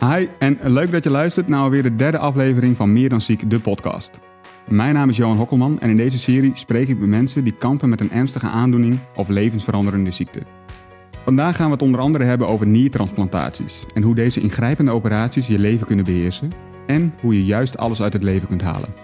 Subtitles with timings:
[0.00, 3.50] Hi en leuk dat je luistert naar alweer de derde aflevering van Meer dan Ziek,
[3.50, 4.10] de podcast.
[4.68, 7.88] Mijn naam is Johan Hokkelman en in deze serie spreek ik met mensen die kampen
[7.88, 10.42] met een ernstige aandoening of levensveranderende ziekte.
[11.24, 15.58] Vandaag gaan we het onder andere hebben over niertransplantaties en hoe deze ingrijpende operaties je
[15.58, 16.52] leven kunnen beheersen
[16.86, 18.94] en hoe je juist alles uit het leven kunt halen.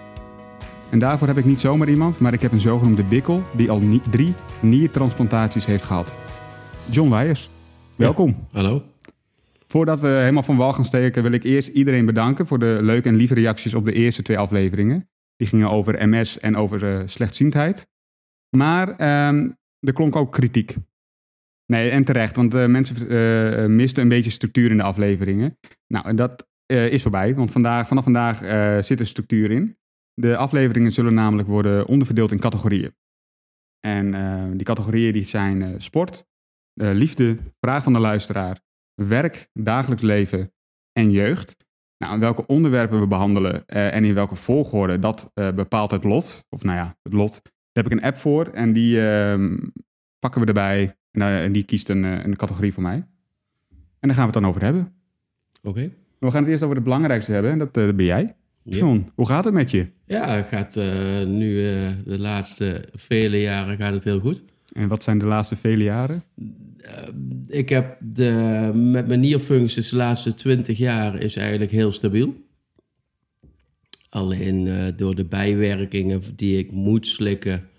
[0.89, 3.81] En daarvoor heb ik niet zomaar iemand, maar ik heb een zogenoemde bikkel die al
[4.09, 6.17] drie niertransplantaties heeft gehad.
[6.89, 7.49] John Weijers,
[7.95, 8.35] welkom.
[8.51, 8.90] Hallo.
[9.71, 13.07] Voordat we helemaal van wal gaan steken, wil ik eerst iedereen bedanken voor de leuke
[13.07, 15.09] en lieve reacties op de eerste twee afleveringen.
[15.35, 17.87] Die gingen over MS en over eh, slechtziendheid.
[18.57, 20.75] Maar ehm, er klonk ook kritiek.
[21.65, 25.57] Nee, en terecht, want eh, mensen eh, misten een beetje structuur in de afleveringen.
[25.87, 28.37] Nou, en dat is voorbij, want vandaag, vanaf vandaag
[28.85, 29.77] zit er structuur in.
[30.13, 32.95] De afleveringen zullen namelijk worden onderverdeeld in categorieën.
[33.79, 34.11] En
[34.57, 36.25] die categorieën die zijn sport,
[36.73, 38.61] liefde, vraag van de luisteraar,
[39.07, 40.51] werk, dagelijks leven
[40.93, 41.55] en jeugd.
[41.97, 46.45] Nou, welke onderwerpen we behandelen eh, en in welke volgorde, dat eh, bepaalt het lot.
[46.49, 47.31] Of nou ja, het lot.
[47.43, 49.57] Daar heb ik een app voor en die ehm,
[50.19, 50.95] pakken we erbij.
[51.11, 52.95] En, eh, die kiest een, een categorie voor mij.
[53.99, 54.93] En daar gaan we het dan over hebben.
[55.63, 55.91] Oké.
[56.19, 58.35] We gaan het eerst over het belangrijkste hebben en dat, dat ben jij.
[58.63, 59.87] John, hoe gaat het met je?
[60.05, 60.75] Ja, het gaat
[61.27, 61.53] nu
[62.05, 64.43] de laatste vele jaren gaat het heel goed.
[64.73, 66.23] En wat zijn de laatste vele jaren?
[66.81, 67.07] Eh,
[67.47, 72.35] ik heb de, met mijn nierfuncties de laatste 20 jaar is eigenlijk heel stabiel.
[74.09, 77.69] Alleen eh, door de bijwerkingen die ik moet slikken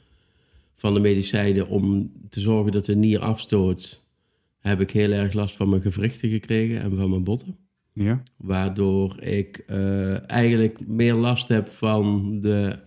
[0.77, 4.11] van de medicijnen om te zorgen dat de nier afstoot,
[4.59, 7.57] heb ik heel erg last van mijn gewrichten gekregen en van mijn botten.
[7.93, 8.23] Ja.
[8.37, 12.79] Waardoor ik eh, eigenlijk meer last heb van de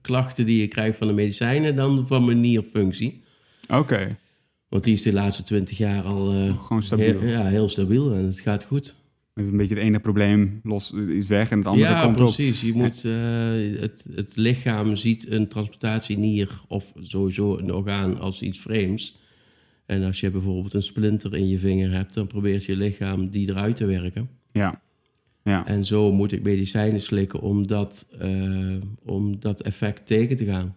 [0.00, 3.22] klachten die ik krijg van de medicijnen dan van mijn nierfunctie.
[3.68, 4.16] Oké,
[4.74, 7.20] Want die is de laatste twintig jaar al eh, gewoon stabiel.
[7.20, 8.94] heel, ja, heel stabiel en het gaat goed.
[9.34, 12.24] Met een beetje het ene probleem los is weg en het andere ja, komt op.
[12.24, 12.60] precies.
[12.60, 18.60] Je moet, eh, het, het lichaam ziet een transplantatienier of sowieso een orgaan als iets
[18.60, 19.18] vreemds.
[19.86, 23.48] En als je bijvoorbeeld een splinter in je vinger hebt, dan probeert je lichaam die
[23.48, 24.28] eruit te werken.
[24.52, 24.82] Ja.
[25.42, 25.66] Ja.
[25.66, 30.76] En zo moet ik medicijnen slikken om dat, eh, om dat effect tegen te gaan.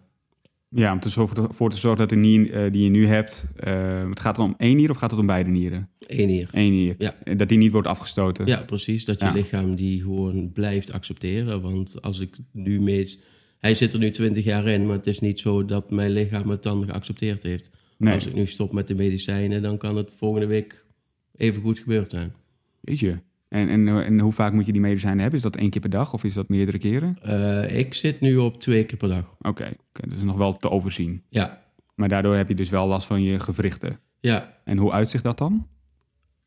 [0.70, 3.46] Ja, om te zorgen, voor te zorgen dat de nier eh, die je nu hebt,
[3.56, 5.88] eh, het gaat het om één nier of gaat het om beide nieren?
[5.98, 6.48] Eén hier.
[6.52, 6.94] Eén nier.
[6.98, 7.14] Ja.
[7.24, 8.46] En Dat die niet wordt afgestoten.
[8.46, 9.04] Ja, precies.
[9.04, 9.32] Dat je Ja.
[9.32, 11.60] lichaam die gewoon blijft accepteren.
[11.60, 13.22] Want als ik nu meet...
[13.58, 16.48] Hij zit er nu 20 jaar in, maar het is niet zo dat mijn lichaam
[16.50, 17.70] het dan geaccepteerd heeft.
[17.98, 18.14] Nee.
[18.14, 20.84] Als ik nu stop met de medicijnen, dan kan het volgende week
[21.36, 22.32] even goed gebeurd zijn.
[22.80, 23.16] Weet je.
[23.48, 25.36] En, en, en hoe vaak moet je die medicijnen hebben?
[25.36, 27.18] Is dat één keer per dag of is dat meerdere keren?
[27.22, 29.36] Eh, ik zit nu op twee keer per dag.
[29.40, 29.72] Oké,
[30.16, 31.22] is nog wel te overzien.
[31.28, 31.62] Ja,
[31.94, 33.98] Maar daardoor heb je dus wel last van je gewrichten.
[34.20, 34.56] ja.
[34.64, 35.66] En hoe uitzicht dat dan?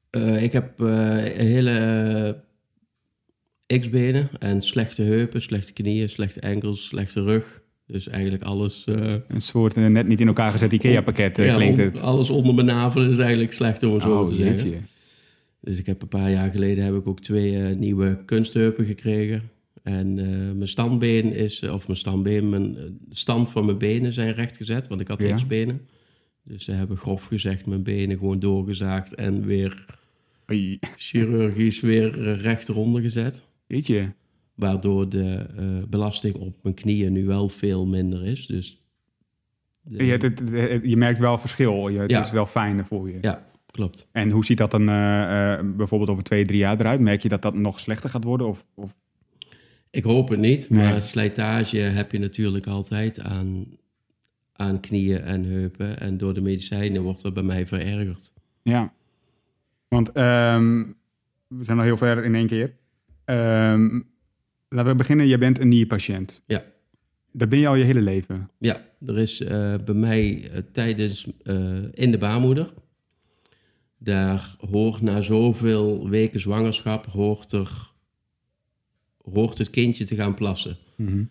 [0.10, 2.44] Eh, ik heb eh, hele
[3.80, 7.62] X-benen en slechte heupen, slechte knieën, slechte enkels, slechte rug.
[7.88, 8.84] Dus eigenlijk alles...
[8.88, 12.02] Een soort net niet in elkaar gezet IKEA-pakket ja, klinkt het.
[12.02, 14.88] alles onder mijn navel is eigenlijk slecht om het zo Oh, te zeggen.
[15.62, 19.50] Dus ik heb een paar jaar geleden heb ik ook twee eh, nieuwe kunstheupen gekregen.
[19.84, 22.78] En eh, mijn standbeen is, eh, of mijn standbeen, mijn
[23.10, 25.36] stand van mijn benen zijn rechtgezet, want ik had Ja.
[25.36, 25.82] X-benen.
[26.44, 29.86] Dus ze hebben grof gezegd mijn benen gewoon doorgezaagd en weer
[30.52, 30.80] Oei.
[30.98, 33.44] chirurgisch weer recht eronder gezet.
[33.68, 34.14] Jeetje.
[34.56, 35.46] Waardoor de
[35.90, 38.46] belasting op mijn knieën nu wel veel minder is.
[38.46, 38.84] Dus
[39.82, 41.88] de- Je, het- het- het- je merkt wel verschil.
[41.88, 42.24] Je, het Ja.
[42.24, 43.18] is wel fijner voor je.
[43.22, 44.08] ja, klopt.
[44.12, 47.00] En hoe ziet dat dan eh, eh, bijvoorbeeld over twee, drie jaar eruit?
[47.00, 48.48] Merk je dat dat nog slechter gaat worden?
[48.48, 48.96] Of, of...
[49.90, 50.90] Ik hoop het niet, Nee.
[50.90, 53.66] maar slijtage heb je natuurlijk altijd aan,
[54.54, 56.00] aan knieën en heupen.
[56.00, 58.34] En door de medicijnen wordt dat bij mij verergerd.
[58.62, 58.94] Ja.
[59.88, 60.84] Want ehm,
[61.48, 62.76] we zijn al heel ver in één keer.
[63.26, 64.02] Ehm,
[64.70, 65.28] laten we beginnen.
[65.28, 66.44] Je bent een nierpatiënt.
[66.46, 66.64] Ja.
[67.32, 68.50] Dat ben je al je hele leven.
[68.58, 71.28] Ja, er is eh, bij mij tijdens
[71.92, 72.74] in de baarmoeder.
[74.04, 77.92] Daar hoort na zoveel weken zwangerschap hoort, er,
[79.32, 80.78] hoort het kindje te gaan plassen.
[80.96, 81.24] Mhm.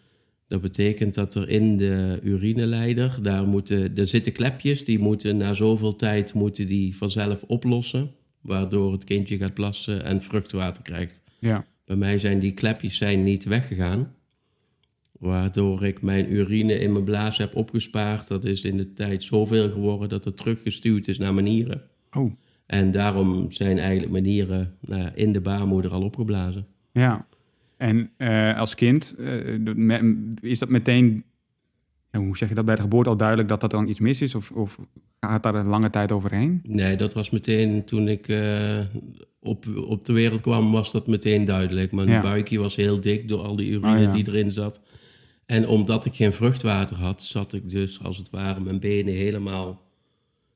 [0.49, 5.55] Dat betekent dat er in de urineleider, daar, moeten, er zitten klepjes, die moeten na
[5.55, 8.11] zoveel tijd moeten die vanzelf oplossen.
[8.41, 11.23] Waardoor het kindje gaat plassen en vruchtwater krijgt.
[11.39, 11.67] Ja.
[11.85, 14.15] Bij mij zijn die klepjes zijn niet weggegaan.
[15.13, 18.29] Waardoor ik mijn urine in mijn blaas heb opgespaard.
[18.29, 21.83] Dat is in de tijd zoveel geworden dat het teruggestuurd is naar mijn nieren.
[22.13, 22.33] Oh,
[22.71, 26.67] En daarom zijn eigenlijk mijn nieren nou in de baarmoeder al opgeblazen.
[26.93, 27.27] ja.
[27.77, 30.01] En eh, als kind, eh,
[30.41, 31.25] is dat meteen
[32.11, 34.35] hoe zeg je dat bij de geboorte al duidelijk dat dat dan iets mis is?
[34.35, 34.79] Of, of
[35.21, 36.61] gaat daar een lange tijd overheen?
[36.69, 38.79] Nee, dat was meteen toen ik eh,
[39.41, 41.93] op, op de wereld kwam, was dat meteen duidelijk.
[41.93, 42.21] Mijn Ja.
[42.21, 44.13] buikje was heel dik door al die urine ja.
[44.13, 44.81] die erin zat.
[45.47, 49.89] En omdat ik geen vruchtwater had, zat ik dus als het ware mijn benen helemaal...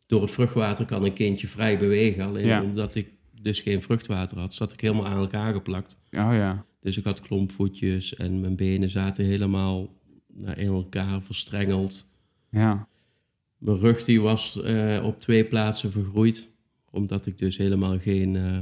[0.06, 2.24] Door het vruchtwater kan een kindje vrij bewegen.
[2.24, 2.62] Alleen Ja.
[2.62, 3.08] omdat ik
[3.40, 5.98] dus geen vruchtwater had, zat ik helemaal aan elkaar geplakt.
[6.10, 6.64] Oh ja.
[6.80, 9.88] Dus ik had klompvoetjes en mijn benen zaten helemaal
[10.34, 12.06] naar in elkaar verstrengeld.
[12.50, 12.88] Ja.
[13.58, 16.52] Mijn rug die was eh, op twee plaatsen vergroeid.
[16.90, 18.36] Omdat ik dus helemaal geen...
[18.36, 18.58] eh,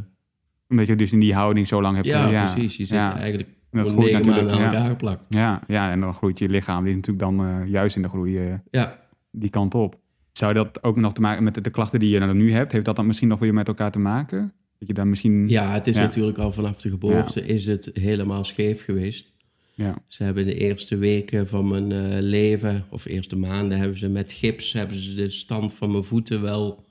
[0.69, 2.07] Omdat je dus in die houding zo lang hebt.
[2.07, 2.77] ja, eh, precies.
[2.77, 3.17] Je zit ja.
[3.19, 4.65] eigenlijk En dat groeit aan natuurlijk, ja.
[4.65, 5.27] elkaar geplakt.
[5.31, 6.85] Ja, ja, en dan groeit je lichaam.
[6.85, 10.01] Die is natuurlijk dan juist in de groei Ja, die kant op.
[10.33, 12.73] Zou dat ook nog te maken met de, de klachten die je nu hebt?
[12.73, 14.53] Heeft dat dan misschien nog weer met elkaar te maken?
[14.79, 15.49] Dat je dan misschien...
[15.49, 16.03] ja het is Ja.
[16.03, 19.33] natuurlijk al vanaf de geboorte is het helemaal scheef geweest.
[19.75, 19.99] Ja.
[20.07, 24.33] Ze hebben de eerste weken van mijn eh, leven, of eerste maanden, hebben ze met
[24.33, 26.85] gips hebben ze de stand van mijn voeten wel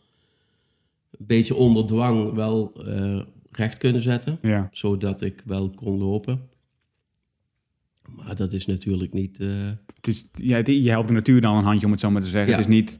[1.11, 3.21] een beetje onder dwang wel eh,
[3.51, 4.37] recht kunnen zetten.
[4.41, 4.69] Ja.
[4.71, 6.49] Zodat ik wel kon lopen.
[8.15, 9.39] Maar dat is natuurlijk niet.
[9.39, 12.21] eh, Het is, ja, je helpt de natuur dan een handje, om het zo maar
[12.21, 12.51] te zeggen.
[12.51, 12.57] Ja.
[12.57, 12.99] Het is niet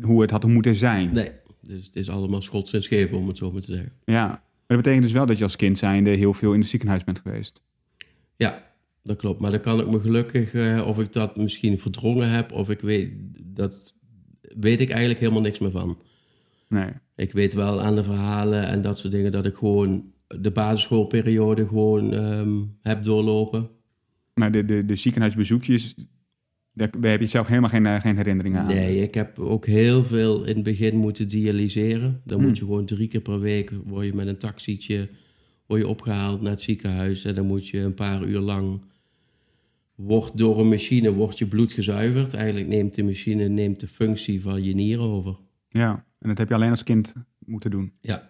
[0.00, 1.12] hoe het had moeten zijn.
[1.12, 1.30] nee,
[1.60, 3.92] dus het is allemaal schots en scheven, om het zo maar te zeggen.
[4.04, 4.26] Ja.
[4.26, 7.04] Maar dat betekent dus wel dat je als kind zijnde heel veel in het ziekenhuis
[7.04, 7.62] bent geweest.
[8.36, 8.70] Ja,
[9.02, 9.40] dat klopt.
[9.40, 12.80] Maar dan kan ik me gelukkig, eh, of ik dat misschien verdrongen heb, of ik
[12.80, 13.12] weet,
[13.42, 13.94] dat
[14.40, 15.98] weet ik eigenlijk helemaal niks meer van.
[16.68, 16.90] Nee.
[17.16, 21.66] Ik weet wel aan de verhalen en dat soort dingen dat ik gewoon de basisschoolperiode
[21.66, 23.70] gewoon ehm, heb doorlopen.
[24.34, 25.94] Maar de, de, de ziekenhuisbezoekjes,
[26.74, 28.66] daar, daar heb je zelf helemaal geen, eh, geen herinneringen aan.
[28.66, 32.20] Nee, ik heb ook heel veel in het begin moeten dialyseren.
[32.24, 32.46] Dan Hmm.
[32.48, 35.08] moet je gewoon drie keer per week, word je met een taxietje
[35.66, 37.24] word je opgehaald naar het ziekenhuis.
[37.24, 38.80] En dan moet je een paar uur lang,
[39.94, 42.34] wordt door een machine, wordt je bloed gezuiverd.
[42.34, 45.36] Eigenlijk neemt de machine neemt de functie van je nieren over.
[45.68, 47.92] Ja, en dat heb je alleen als kind moeten doen.
[48.00, 48.28] Ja,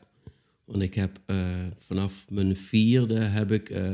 [0.64, 1.36] want ik heb eh,
[1.78, 3.90] vanaf mijn vierde heb ik, eh,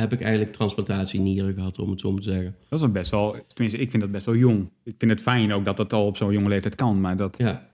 [0.00, 2.54] heb ik eigenlijk transplantatie nieren gehad, om het zo maar te zeggen.
[2.68, 4.68] Dat is dan best wel, tenminste, ik vind dat best wel jong.
[4.84, 7.00] Ik vind het fijn ook dat dat al op zo'n jonge leeftijd kan.
[7.00, 7.68] Maar dat, Ja,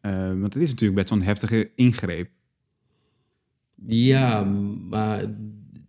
[0.00, 2.30] eh, want het is natuurlijk best wel een heftige ingreep.
[3.86, 4.44] ja
[4.88, 5.24] maar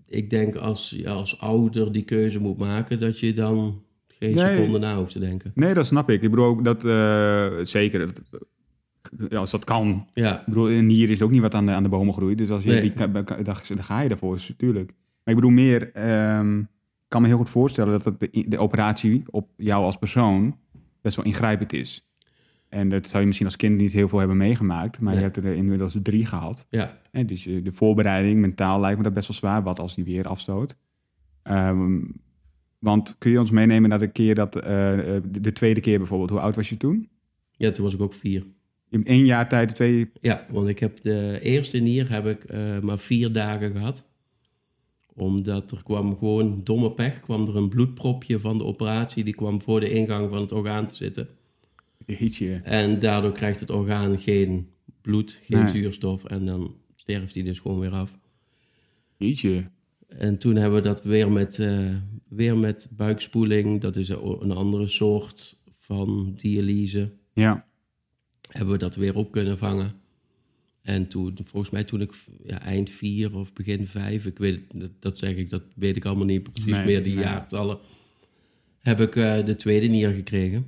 [0.06, 4.56] ik denk als je als ouder die keuze moet maken, dat je dan geen Nee.
[4.56, 5.52] seconde na hoeft te denken.
[5.56, 6.22] Nee, dat snap ik.
[6.22, 8.22] Ik bedoel ook dat, eh, zeker, dat,
[9.30, 10.08] ja, als dat kan.
[10.14, 12.38] Ja, Ik bedoel, een nier is ook niet wat aan de, aan de bomen groeit.
[12.38, 12.82] Dus als je Nee.
[12.82, 12.94] die,
[13.44, 14.92] dan ga je daarvoor, natuurlijk.
[15.30, 18.58] Maar ik bedoel meer, ehm, ik kan me heel goed voorstellen dat het de, de
[18.58, 20.58] operatie op jou als persoon
[21.02, 22.10] best wel ingrijpend is.
[22.70, 25.38] En dat zou je misschien als kind niet heel veel hebben meegemaakt, maar je hebt
[25.38, 26.66] er inmiddels drie gehad.
[26.70, 26.98] ja.
[27.12, 30.04] En dus eh, de voorbereiding, mentaal lijkt me dat best wel zwaar, wat als die
[30.04, 30.78] weer afstoot.
[31.44, 32.02] Ehm,
[32.80, 35.98] want kun je ons meenemen naar de keer dat, eh, eh, de, de tweede keer
[35.98, 37.10] bijvoorbeeld, hoe oud was je toen?
[37.52, 38.46] ja, toen was ik ook vier.
[38.90, 40.12] In één jaar tijd twee...
[40.22, 44.10] Ja, want ik heb de eerste nier heb ik maar vier dagen gehad.
[45.20, 49.62] Omdat er kwam gewoon domme pech, kwam er een bloedpropje van de operatie, die kwam
[49.62, 51.28] voor de ingang van het orgaan te zitten.
[52.06, 52.54] Jeetje.
[52.64, 54.70] En daardoor krijgt het orgaan geen
[55.02, 55.68] bloed, geen Nee.
[55.72, 58.20] zuurstof en dan sterft hij dus gewoon weer af.
[59.18, 59.64] Jeetje.
[60.08, 61.96] En toen hebben we dat weer met, eh,
[62.28, 67.66] weer met buikspoeling, dat is een andere soort van dialyse, Ja.
[68.50, 69.99] hebben we dat weer op kunnen vangen.
[70.82, 74.90] En toen, volgens mij toen ik ja, eind vier of begin vijf, ik weet dat,
[75.00, 77.24] dat zeg ik, dat weet ik allemaal niet precies Nee, meer, die nee.
[77.24, 77.78] jaartallen,
[78.80, 80.66] heb ik eh, de tweede nier gekregen.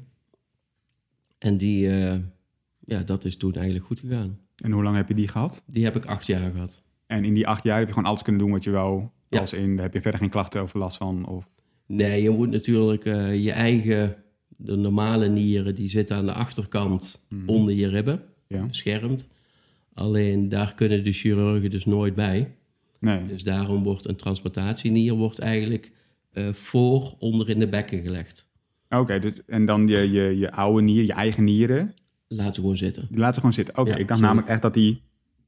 [1.37, 2.17] En die, eh,
[2.79, 4.39] ja, dat is toen eigenlijk goed gegaan.
[4.55, 5.63] En hoe lang heb je die gehad?
[5.67, 6.81] Die heb ik acht jaar gehad.
[7.05, 9.03] En in die acht jaar heb je gewoon alles kunnen doen wat je wou.
[9.29, 9.39] Ja.
[9.39, 11.25] Als in, heb je verder geen klachten over last van.
[11.27, 11.49] Of...
[11.85, 14.15] Nee, je moet natuurlijk eh, je eigen,
[14.47, 17.49] de normale nieren, die zitten aan de achterkant Mhm.
[17.49, 18.65] onder je ribben, Ja.
[18.65, 19.27] beschermd.
[19.93, 22.55] Alleen daar kunnen de chirurgen dus nooit bij.
[22.99, 23.25] Nee.
[23.27, 25.91] Dus daarom wordt een transplantatienier wordt eigenlijk
[26.33, 28.49] eh, voor onder in de bekken gelegd.
[28.89, 31.93] Oké, dus, en dan je, je, je oude nier, je eigen nieren,
[32.27, 33.07] Laat ze gewoon zitten.
[33.09, 33.77] die laten ze gewoon zitten.
[33.77, 35.01] Oké, Ja, ik dacht namelijk echt dat die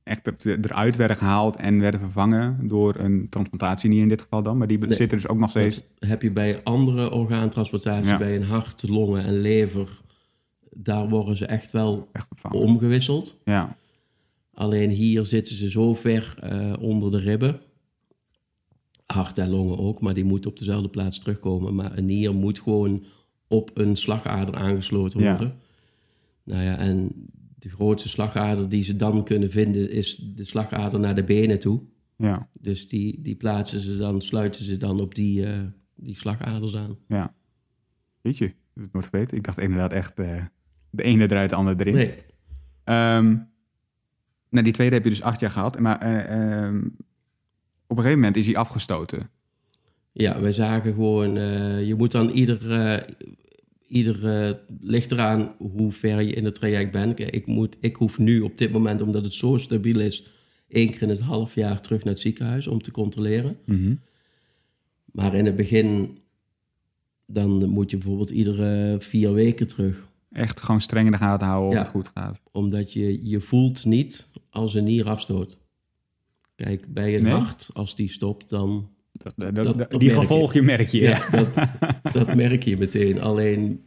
[0.04, 4.58] echt er- eruit werden gehaald en werden vervangen door een transplantatienier in dit geval dan.
[4.58, 4.94] Maar die Nee.
[4.94, 5.82] zitten dus ook nog steeds.
[6.00, 8.18] Heb je bij andere orgaantransplantaties, Ja.
[8.18, 10.02] bij een hart, longen en lever.
[10.72, 13.38] Daar worden ze echt wel Echt omgewisseld.
[13.46, 13.76] Ja.
[14.54, 17.62] Alleen hier zitten ze zo ver eh, onder de ribben.
[19.06, 21.76] Hart en longen ook, maar die moeten op dezelfde plaats terugkomen.
[21.76, 23.06] Maar een nier moet gewoon
[23.48, 25.32] op een slagader aangesloten Ja.
[25.32, 25.56] worden.
[26.44, 27.12] Nou ja, en
[27.60, 31.82] de grootste slagader die ze dan kunnen vinden is de slagader naar de benen toe.
[32.18, 32.50] Ja.
[32.62, 35.60] Dus die, die plaatsen ze dan, sluiten ze dan op die, eh,
[35.96, 36.98] die slagaders aan.
[37.08, 37.36] Ja.
[38.22, 38.54] Weet je.
[38.74, 39.38] het nooit geweten.
[39.38, 40.46] Ik dacht inderdaad echt eh,
[40.90, 41.94] de ene eruit, de andere erin.
[41.96, 42.14] Nee.
[42.84, 43.38] Ehm,
[44.54, 45.80] nou, die tweede heb je dus acht jaar gehad.
[45.80, 46.86] Maar eh, ehm,
[47.88, 49.30] op een gegeven moment is hij afgestoten.
[50.12, 53.16] Ja, wij zagen gewoon, eh, je moet dan ieder, eh,
[53.88, 57.20] ieder ligt eraan hoe ver je in het traject bent.
[57.20, 60.28] Ik, moet, ik hoef nu op dit moment, omdat het zo stabiel is,
[60.68, 63.58] één keer in het half jaar terug naar het ziekenhuis om te controleren.
[65.12, 66.18] Maar in het begin,
[67.26, 70.12] dan moet je bijvoorbeeld iedere vier weken terug.
[70.34, 71.80] Echt gewoon streng in de gaten houden of Ja.
[71.82, 72.42] het goed gaat.
[72.52, 75.62] Omdat je, je voelt niet als een nier afstoot.
[76.56, 77.32] Kijk, bij een Nee?
[77.34, 80.28] hart, als die stopt, dan Dat, dat, Dat- dat- dat die merk je.
[80.28, 81.00] gevolgen merk je.
[81.02, 81.48] Ja, dat,
[82.14, 83.22] dat merk je meteen.
[83.22, 83.84] Alleen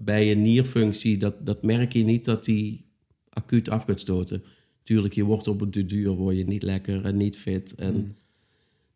[0.00, 2.86] bij een nierfunctie, dat, dat merk je niet dat die
[3.28, 4.42] acuut af gaat stoten.
[4.82, 7.74] Tuurlijk, je wordt op een duur word je niet lekker en niet fit.
[7.74, 8.16] En, Mm.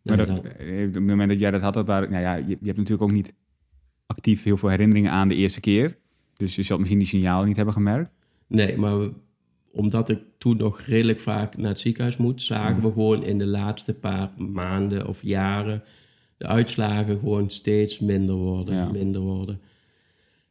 [0.02, 2.22] Maar nou, dat, dat- eh, op het moment dat jij dat had, dat waren, nou
[2.22, 3.32] ja, je, je hebt natuurlijk ook niet
[4.06, 5.96] actief heel veel herinneringen aan de eerste keer.
[6.37, 8.11] Dus je zult misschien die signalen niet hebben gemerkt.
[8.47, 9.12] nee, maar we-
[9.75, 13.47] omdat ik toen nog redelijk vaak naar het ziekenhuis moet, zagen we gewoon in de
[13.47, 15.83] laatste paar maanden of jaren
[16.37, 18.91] de uitslagen gewoon steeds minder worden, Ja.
[18.91, 19.61] minder worden.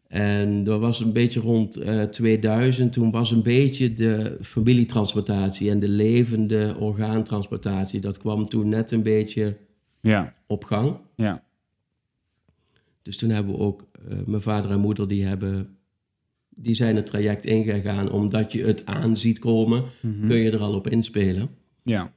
[0.08, 2.94] En dat was een beetje rond eh, 2000.
[2.94, 8.00] Toen was een beetje de familietransplantatie en de levende orgaantransplantatie.
[8.00, 9.58] Dat kwam toen net een beetje
[10.02, 10.98] Ja, op gang.
[11.16, 11.44] ja.
[13.01, 15.77] Dus toen hebben we ook, eh, mijn vader en moeder, die, hebben,
[16.50, 18.12] die zijn het traject ingegaan.
[18.12, 20.27] Omdat je het aan ziet komen, Mhm.
[20.27, 21.50] kun je er al op inspelen.
[21.84, 22.13] Ja,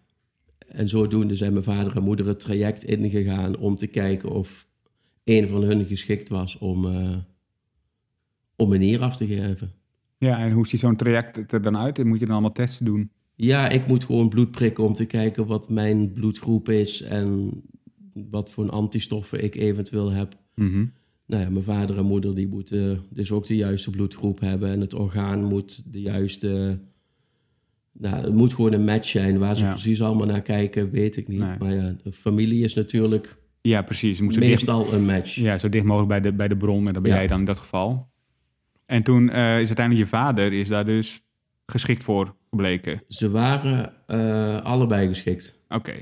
[0.68, 4.66] En zodoende zijn mijn vader en moeder het traject ingegaan om te kijken of
[5.24, 7.16] een van hun geschikt was om, eh,
[8.56, 9.72] om een nier af te geven.
[10.18, 12.04] ja, en hoe ziet zo'n traject er dan uit?
[12.04, 13.10] Moet je dan allemaal testen doen?
[13.34, 17.50] Ja, ik moet gewoon bloed prikken om te kijken wat mijn bloedgroep is en
[18.30, 20.34] wat voor antistoffen ik eventueel heb.
[20.54, 20.84] Mhm.
[21.26, 24.80] Nou ja, mijn vader en moeder die moeten dus ook de juiste bloedgroep hebben en
[24.80, 26.78] het orgaan moet de juiste...
[27.92, 29.38] Nou, het moet gewoon een match zijn.
[29.38, 29.70] Waar ze Ja.
[29.70, 31.38] precies allemaal naar kijken, weet ik niet.
[31.38, 31.58] Nee.
[31.58, 34.20] Maar ja, de familie is natuurlijk Ja, precies.
[34.20, 35.34] Moet zo dicht, meestal een match.
[35.34, 36.86] ja, zo dicht mogelijk bij de, bij de bron.
[36.86, 37.18] En dat ben Ja.
[37.18, 38.08] jij dan in dat geval.
[38.86, 41.22] En toen eh, is uiteindelijk je vader is daar dus
[41.66, 43.02] geschikt voor gebleken.
[43.08, 45.58] Ze waren eh, allebei geschikt.
[45.68, 45.92] Oké.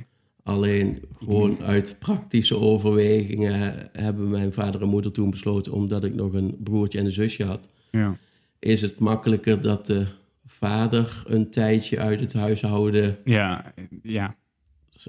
[0.43, 6.33] Alleen gewoon uit praktische overwegingen hebben mijn vader en moeder toen besloten, omdat ik nog
[6.33, 8.17] een broertje en een zusje had, Ja.
[8.59, 10.07] is het makkelijker dat de
[10.45, 13.73] vader een tijdje uit het huishouden Ja,
[14.03, 14.37] ja.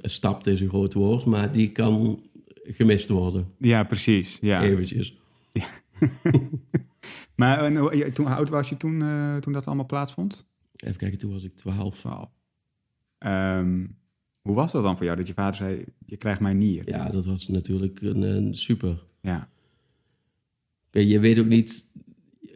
[0.01, 2.21] stapt is een groot woord, maar die kan
[2.63, 4.37] gemist worden, ja, precies.
[4.41, 4.61] Ja.
[4.63, 5.17] eventjes.
[7.35, 10.47] Maar en, hoe- je- toen, hoe oud was je toen, eh, toen dat allemaal plaatsvond?
[10.75, 11.99] Even kijken, toen was ik 12.
[11.99, 12.29] Twaalf.
[13.17, 13.85] Ehm,
[14.43, 16.83] hoe was dat dan voor jou dat je vader zei: Je krijgt mijn nier?
[16.85, 19.03] Ja, dat was natuurlijk een, een super.
[19.21, 19.49] Ja.
[20.91, 21.85] Je weet ook niet,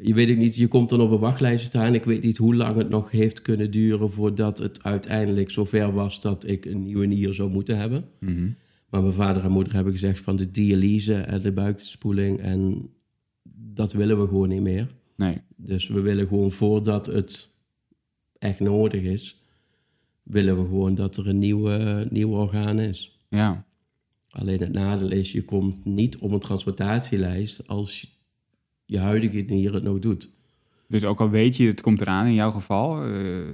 [0.01, 1.94] je weet ook niet, je komt dan op een wachtlijst staan.
[1.94, 6.22] Ik weet niet hoe lang het nog heeft kunnen duren voordat het uiteindelijk zover was
[6.22, 8.06] dat ik een nieuwe nier zou moeten hebben.
[8.20, 8.50] Mhm.
[8.89, 12.89] Maar mijn vader en moeder hebben gezegd van de dialyse en de buikspoeling en
[13.74, 14.96] dat willen we gewoon niet meer.
[15.15, 15.41] Nee.
[15.56, 17.53] Dus we willen gewoon voordat het
[18.39, 19.41] echt nodig is,
[20.29, 23.19] willen we gewoon dat er een nieuwe, nieuw orgaan is.
[23.29, 23.65] Ja.
[24.29, 28.07] Alleen het nadeel is, je komt niet op een transplantatielijst als je,
[28.86, 30.29] je huidige nier het nog doet.
[30.88, 33.48] Dus ook al weet je, het komt eraan in jouw geval, eh,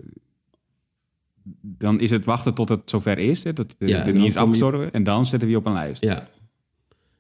[1.62, 4.34] dan is het wachten tot het zover is, hè, dat de, Ja, de nier is
[4.34, 6.04] je- afgestorven, en dan zetten we je op een lijst.
[6.04, 6.30] Ja.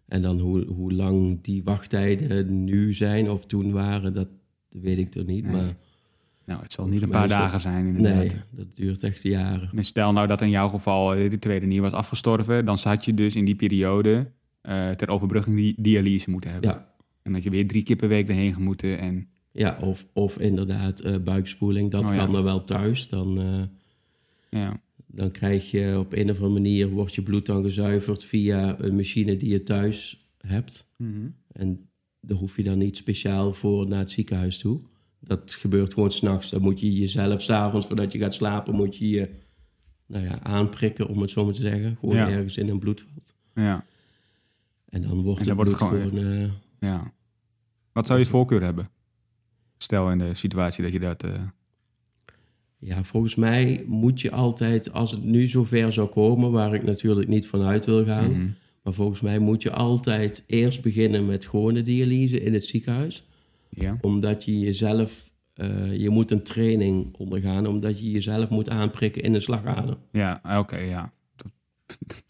[0.05, 4.27] En dan hoe, hoe lang die wachttijden nu zijn of toen waren, dat
[4.69, 5.43] weet ik toch niet.
[5.43, 5.75] Nee, Maar
[6.45, 8.15] Nou, het zal niet een paar dagen zijn inderdaad.
[8.17, 9.69] nee, dat duurt echt jaren.
[9.75, 13.05] En stel nou dat in jouw geval eh, de tweede nier was afgestorven, dan zat
[13.05, 14.31] je dus in die periode
[14.61, 16.69] eh, ter overbrugging die dialyse moeten hebben.
[16.69, 20.37] Ja, En dat je weer drie keer per week erheen gemoeten en ja of, of
[20.39, 22.23] inderdaad eh, buikspoeling, dat Oh, ja.
[22.23, 23.07] kan dan wel thuis.
[23.07, 23.39] Dan,
[24.49, 24.81] ja.
[25.07, 28.95] dan krijg je op een of andere manier, wordt je bloed dan gezuiverd via een
[28.95, 30.89] machine die je thuis hebt.
[30.97, 31.27] Mhm.
[31.51, 31.89] En
[32.21, 34.81] daar hoef je dan niet speciaal voor naar het ziekenhuis toe.
[35.23, 36.49] Dat gebeurt gewoon s'nachts.
[36.49, 39.29] Dan moet je jezelf s'avonds, voordat je gaat slapen, moet je je
[40.05, 41.97] nou ja, aanprikken, om het zo maar te zeggen.
[41.99, 42.29] Gewoon Ja.
[42.29, 43.35] ergens in een bloedvat.
[43.55, 43.85] ja.
[44.89, 46.17] En dan wordt En het wordt gewoon...
[46.17, 46.49] eh,
[46.79, 47.13] Ja.
[47.91, 48.89] Wat zou je voorkeur hebben?
[49.77, 51.23] Stel in de situatie dat je dat...
[51.23, 51.31] eh,
[52.79, 57.27] ja, volgens mij moet je altijd, als het nu zover zou komen, waar ik natuurlijk
[57.27, 58.47] niet vanuit wil gaan, mhm.
[58.83, 63.27] maar volgens mij moet je altijd eerst beginnen met gewone dialyse in het ziekenhuis.
[63.75, 63.97] Ja.
[64.01, 69.33] Omdat je jezelf, eh, je moet een training ondergaan, omdat je jezelf moet aanprikken in
[69.33, 69.97] een slagader.
[70.11, 71.13] Ja, oké, ja.
[71.35, 71.51] Dat-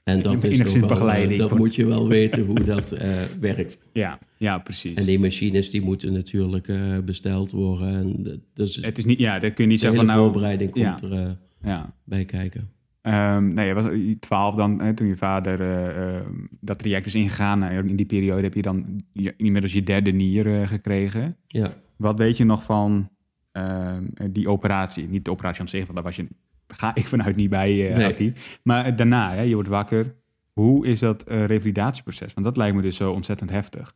[0.03, 3.79] En dat is nog wel, dat moet je wel weten hoe dat eh, werkt.
[3.93, 4.97] Ja, ja precies.
[4.97, 7.93] En die machines die moeten natuurlijk eh, besteld worden.
[7.93, 10.19] En de- dus Het is niet, ja, dat kun je niet de zeggen van nou...
[10.23, 10.97] voorbereiding komt ja.
[11.09, 11.95] er Ja.
[12.03, 12.69] bij kijken.
[13.03, 13.85] Ehm nee, je was
[14.19, 16.25] 12 dan, hè, toen je vader eh, eh,
[16.59, 17.59] dat traject is ingegaan.
[17.59, 21.37] Nou, in die periode heb je dan je, inmiddels je derde nier eh, gekregen.
[21.47, 21.73] Ja.
[21.97, 23.09] Wat weet je nog van
[23.51, 25.07] ehm, die operatie?
[25.07, 26.27] Niet de operatie aan zich, want daar was je,
[26.67, 28.07] ga ik vanuit niet bij eh, Nee.
[28.07, 28.59] actief.
[28.63, 30.15] Maar daarna, hè, je wordt wakker.
[30.53, 32.33] Hoe is dat revalidatieproces?
[32.33, 33.95] Want dat lijkt me dus zo ontzettend heftig.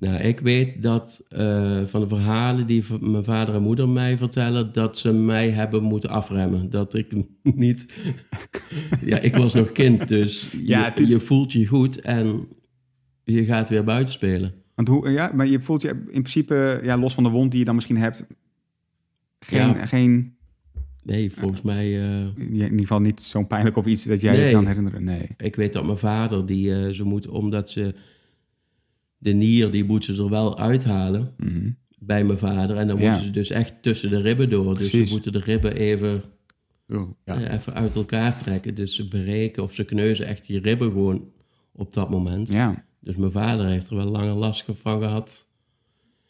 [0.00, 4.72] Nou, ik weet dat eh, van de verhalen die mijn vader en moeder mij vertellen,
[4.72, 6.70] dat ze mij hebben moeten afremmen.
[6.70, 7.94] Dat ik niet.
[9.04, 12.48] ja, ik was nog kind, dus je, Ja, je voelt je goed en
[13.24, 14.52] je gaat weer buiten spelen.
[14.74, 17.58] Want hoe, ja, maar je voelt je in principe, ja, los van de wond die
[17.60, 18.26] je dan misschien hebt,
[19.38, 19.86] geen, Ja.
[19.86, 20.38] geen
[21.02, 22.00] Nee, volgens mij.
[22.02, 25.04] eh, in ieder geval niet zo'n pijnlijk of iets dat jij je kan herinneren.
[25.04, 25.28] Nee.
[25.36, 27.94] ik weet dat mijn vader, die eh, ze moet, omdat ze
[29.20, 31.70] de nier, die moeten ze er wel uithalen Mhm.
[31.98, 32.76] bij mijn vader.
[32.76, 33.02] En dan Ja.
[33.06, 34.78] moeten ze dus echt tussen de ribben door.
[34.78, 36.22] Dus ze moeten de ribben even
[36.88, 37.40] Oh, ja.
[37.42, 38.74] eh, even uit elkaar trekken.
[38.74, 41.30] Dus ze bereken of ze kneuzen echt die ribben gewoon
[41.72, 42.52] op dat moment.
[42.52, 42.84] ja.
[43.02, 45.48] Dus mijn vader heeft er wel lange last van gehad.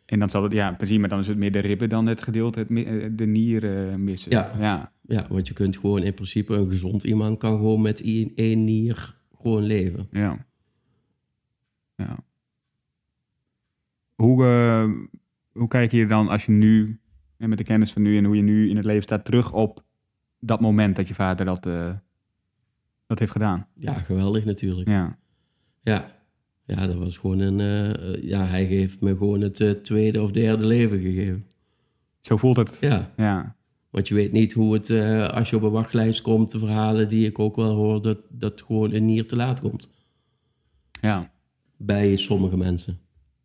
[0.07, 2.23] En dan zal het, ja, precies, maar dan is het meer de ribben dan het
[2.23, 4.31] gedeelte, het, eh, de nier eh, missen.
[4.31, 4.53] Ja.
[4.59, 4.93] ja.
[5.03, 8.65] Ja, want je kunt gewoon in principe, een gezond iemand kan gewoon met één, één
[8.65, 10.09] nier gewoon leven.
[10.11, 10.47] Ja.
[11.97, 12.19] ja.
[14.21, 14.91] Hoe, eh,
[15.53, 17.01] hoe kijk je dan als je nu,
[17.37, 19.53] en met de kennis van nu en hoe je nu in het leven staat, terug
[19.53, 19.85] op
[20.39, 21.93] dat moment dat je vader dat, eh,
[23.07, 23.67] dat heeft gedaan?
[23.75, 24.89] Ja, geweldig natuurlijk.
[24.89, 25.19] Ja.
[25.83, 26.17] Ja,
[26.67, 27.61] ja dat was gewoon een...
[27.61, 31.47] eh, ja, hij heeft me gewoon het tweede of derde leven gegeven.
[32.21, 32.79] Zo voelt het.
[32.81, 33.57] Ja, Ja.
[33.91, 34.91] want je weet niet hoe het,
[35.31, 38.63] als je op een wachtlijst komt, de verhalen die ik ook wel hoor, dat, dat
[38.63, 39.95] gewoon een nier te laat komt.
[41.01, 41.33] Ja.
[41.77, 42.99] Bij sommige mensen.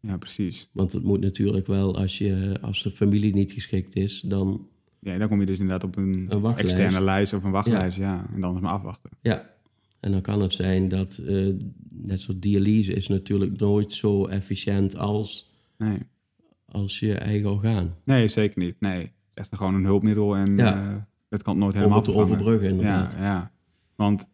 [0.05, 0.69] Ja, precies.
[0.71, 4.67] Want het moet natuurlijk wel, als, je, als de familie niet geschikt is, dan
[4.99, 7.97] Ja, dan kom je dus inderdaad op een, Een externe lijst of een wachtlijst.
[7.97, 8.25] Ja.
[8.33, 9.09] En dan is maar afwachten.
[9.21, 9.53] ja.
[9.99, 11.47] En dan kan het zijn dat, eh,
[11.93, 15.97] net zoals dialyse is natuurlijk nooit zo efficiënt als, Nee.
[16.65, 17.95] als je eigen orgaan.
[18.03, 18.75] Nee, zeker niet.
[18.79, 18.99] Nee.
[18.99, 19.09] Het
[19.45, 20.89] is echt gewoon een hulpmiddel en Ja.
[20.89, 20.95] eh,
[21.29, 23.13] dat kan het nooit Om helemaal het te overbruggen inderdaad.
[23.13, 23.51] Ja, ja.
[23.95, 24.29] Want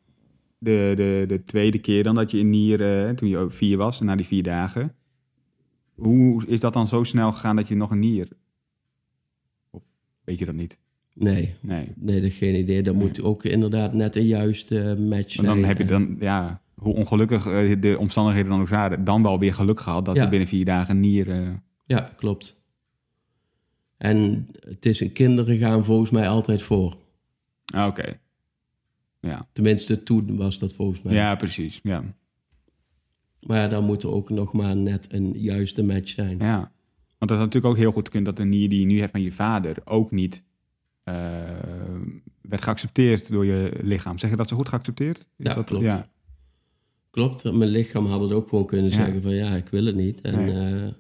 [0.58, 4.00] de, de, de tweede keer dan dat je in nier, eh, toen je vier was,
[4.02, 4.94] na die vier dagen,
[5.96, 8.28] hoe is dat dan zo snel gegaan dat je nog een nier?
[9.70, 9.82] Of
[10.24, 10.80] weet je dat niet?
[11.14, 11.92] Nee, Nee.
[11.96, 12.84] nee, dat geen idee.
[12.84, 13.04] Dat Nee.
[13.04, 15.48] moet ook inderdaad net een juiste match zijn.
[15.48, 19.24] dan heb je En- dan, ja, hoe ongelukkig eh, de omstandigheden dan ook waren, dan
[19.24, 20.24] wel weer geluk gehad dat Ja.
[20.24, 21.30] je binnen vier dagen een nier.
[21.32, 21.50] eh,
[21.86, 22.60] Ja, klopt.
[23.98, 26.98] En het is een kinderen gaan volgens mij altijd voor.
[27.76, 28.20] ah, Oké.
[29.20, 29.48] Ja.
[29.54, 31.14] Tenminste, toen was dat volgens mij.
[31.14, 31.80] ja, precies.
[31.84, 32.04] Ja.
[33.42, 36.38] Maar ja, dan moet er ook nog maar net een juiste match zijn.
[36.40, 36.72] ja.
[37.18, 39.12] Want dat is natuurlijk ook heel goed kunnen dat de nier die je nu hebt
[39.12, 40.44] van je vader ook niet
[41.04, 41.14] eh,
[42.42, 44.18] werd geaccepteerd door je lichaam.
[44.18, 45.18] Zeg je dat zo goed geaccepteerd?
[45.20, 45.84] Is Ja, dat, klopt.
[45.84, 46.08] Ja.
[47.10, 48.96] Klopt, mijn lichaam had het ook gewoon kunnen Ja.
[48.96, 50.22] zeggen van ja, ik wil het niet.
[50.22, 50.52] En Nee.
[50.52, 50.94] eh,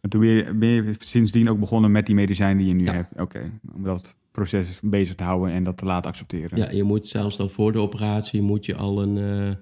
[0.00, 2.84] En toen ben je, ben je sindsdien ook begonnen met die medicijnen die je nu
[2.84, 2.92] Ja.
[2.92, 3.20] hebt.
[3.20, 6.58] Oké, om dat proces bezig te houden en dat te laten accepteren.
[6.58, 9.16] ja, je moet zelfs dan voor de operatie moet je al een...
[9.18, 9.54] eh,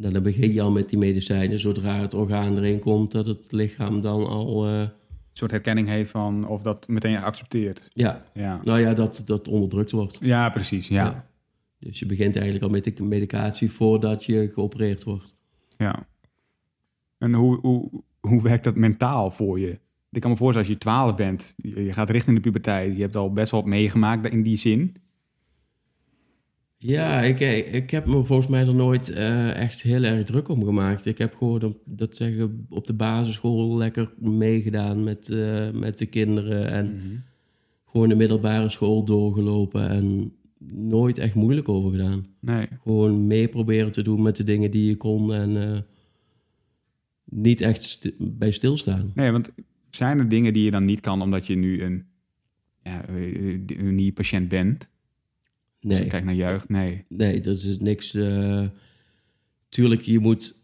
[0.00, 1.58] nou, dan begin je al met die medicijnen.
[1.58, 4.66] Zodra het orgaan erin komt, dat het lichaam dan al...
[4.66, 4.90] eh, Een
[5.32, 7.90] soort herkenning heeft van of dat meteen geaccepteerd.
[7.92, 10.18] ja, Ja, nou ja, dat, dat onderdrukt wordt.
[10.22, 10.88] ja precies.
[10.88, 11.04] Ja.
[11.04, 11.28] Ja.
[11.78, 15.34] Dus je begint eigenlijk al met de medicatie voordat je geopereerd wordt.
[15.76, 16.08] ja.
[17.18, 19.78] En hoe, hoe, hoe werkt dat mentaal voor je?
[20.10, 23.02] Ik kan me voorstellen, als je 12 bent, je je gaat richting de puberteit, je
[23.02, 24.96] hebt al best wel wat meegemaakt in die zin.
[26.82, 27.40] Ja, ik,
[27.72, 31.06] ik heb me volgens mij er nooit eh, echt heel erg druk om gemaakt.
[31.06, 36.06] Ik heb gewoon, op, dat zeggen, op de basisschool lekker meegedaan met, eh, met de
[36.06, 36.70] kinderen.
[36.70, 37.00] En
[37.84, 40.32] gewoon de middelbare school doorgelopen en
[40.68, 42.26] nooit echt moeilijk over gedaan.
[42.40, 42.68] Nee.
[42.82, 45.78] Gewoon mee proberen te doen met de dingen die je kon en eh,
[47.24, 49.10] niet echt bij stilstaan.
[49.14, 49.52] Nee, want
[49.90, 52.04] zijn er dingen die je dan niet kan omdat je nu een,
[52.82, 54.48] ja, eh, een nierpatiënt
[55.80, 55.92] bent?
[55.92, 56.08] Als je Nee.
[56.08, 57.04] kijkt naar jeugd, nee.
[57.08, 58.14] Nee, dat is niks.
[58.14, 58.64] eh,
[59.68, 60.58] tuurlijk, je moet.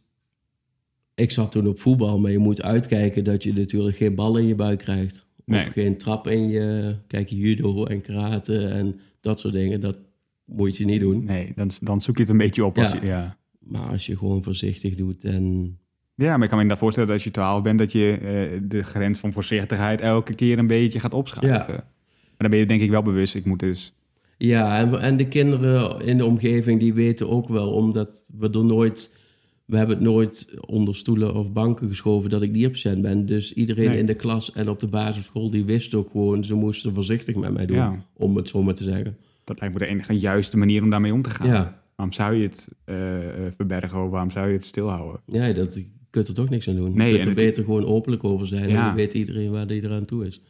[1.15, 4.47] Ik zat toen op voetbal, maar je moet uitkijken dat je natuurlijk geen bal in
[4.47, 5.27] je buik krijgt.
[5.45, 5.61] Nee.
[5.61, 6.97] Of geen trap in je.
[7.07, 9.99] Kijk, judo en karate en dat soort dingen, dat
[10.45, 11.25] moet je niet doen.
[11.25, 12.79] Nee, dan, dan zoek je het een beetje op.
[12.79, 13.01] Als Ja.
[13.01, 13.37] je, ja.
[13.59, 15.79] Maar als je gewoon voorzichtig doet en.
[16.15, 18.61] ja, maar ik kan me inderdaad voorstellen dat als je 12 bent, dat je eh,
[18.69, 21.75] de grens van voorzichtigheid elke keer een beetje gaat opschuiven.
[21.75, 21.85] Ja.
[22.31, 23.95] Maar dan ben je denk ik wel bewust, ik moet dus...
[24.39, 28.65] Ja, en, en de kinderen in de omgeving die weten ook wel, omdat we er
[28.65, 29.17] nooit,
[29.65, 33.27] we hebben het nooit onder stoelen of banken geschoven dat ik nierpatiënt ben.
[33.27, 33.99] Dus iedereen Nee.
[33.99, 37.53] in de klas en op de basisschool die wist ook gewoon, ze moesten voorzichtig met
[37.53, 38.05] mij doen, Ja.
[38.13, 39.17] om het zo maar te zeggen.
[39.45, 41.47] Dat lijkt me de enige juiste manier om daarmee om te gaan.
[41.49, 45.21] Ja, Waarom zou je het eh, eh, verbergen of waarom zou je het stilhouden?
[45.27, 46.97] ja dat, kunt er toch niks aan doen.
[46.97, 48.87] Nee, je en kunt er beter gewoon openlijk over zijn en Ja.
[48.87, 50.41] dan weet iedereen waar die eraan toe is.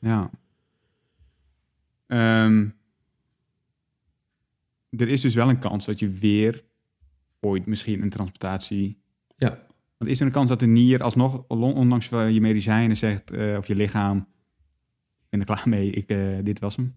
[0.00, 0.30] Ja.
[2.06, 2.66] Ehm,
[4.96, 6.62] er is dus wel een kans dat je weer
[7.40, 8.98] ooit misschien een transplantatie...
[9.36, 9.66] Ja,
[9.98, 13.66] Want is er een kans dat de nier alsnog, ondanks je medicijnen zegt, eh, of
[13.66, 16.94] je lichaam, ik ben er klaar mee, ik, eh, dit was hem?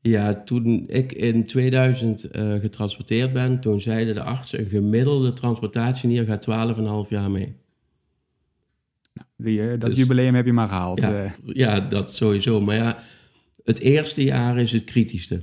[0.00, 6.24] Ja, toen ik in 2000 eh, getransporteerd ben, toen zeiden de artsen een gemiddelde transportatienier
[6.24, 6.40] gaat
[7.04, 7.56] 12,5 jaar mee.
[9.36, 11.00] Die, eh, dat Dus- jubileum heb je maar gehaald.
[11.00, 12.60] Ja, ja, dat sowieso.
[12.60, 12.98] Maar ja,
[13.64, 15.42] het eerste jaar is het kritischste.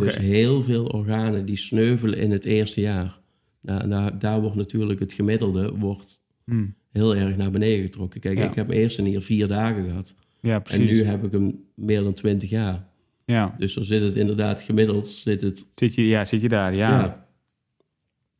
[0.00, 3.20] Dus heel veel organen die sneuvelen in het eerste jaar.
[3.60, 6.66] Nou, daar, daar wordt natuurlijk het gemiddelde wordt Hm.
[6.92, 8.20] heel erg naar beneden getrokken.
[8.20, 8.48] Kijk, Ja.
[8.48, 10.14] ik heb mijn eerste nier vier dagen gehad.
[10.40, 10.90] Ja, En precies.
[10.90, 12.86] nu heb ik hem meer dan 20 jaar.
[13.24, 13.54] ja.
[13.58, 15.66] Dus dan zit het inderdaad gemiddeld zit het...
[15.74, 16.74] Zit, je, ja, zit je daar?
[16.74, 17.00] Ja.
[17.00, 17.26] ja.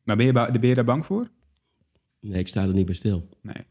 [0.03, 1.29] Maar ben je, ba- ben je daar bang voor?
[2.19, 3.29] Nee, ik sta er niet bij stil.
[3.41, 3.63] Nee.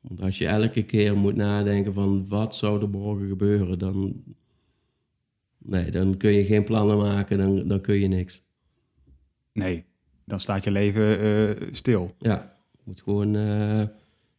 [0.00, 4.22] Want als je elke keer moet nadenken van wat zou er morgen gebeuren, dan,
[5.66, 8.42] nee, dan kun je geen plannen maken, dan, dan kun je niks.
[9.52, 9.84] Nee.
[10.24, 12.14] Dan staat je leven eh, stil.
[12.18, 13.82] Ja, je moet gewoon eh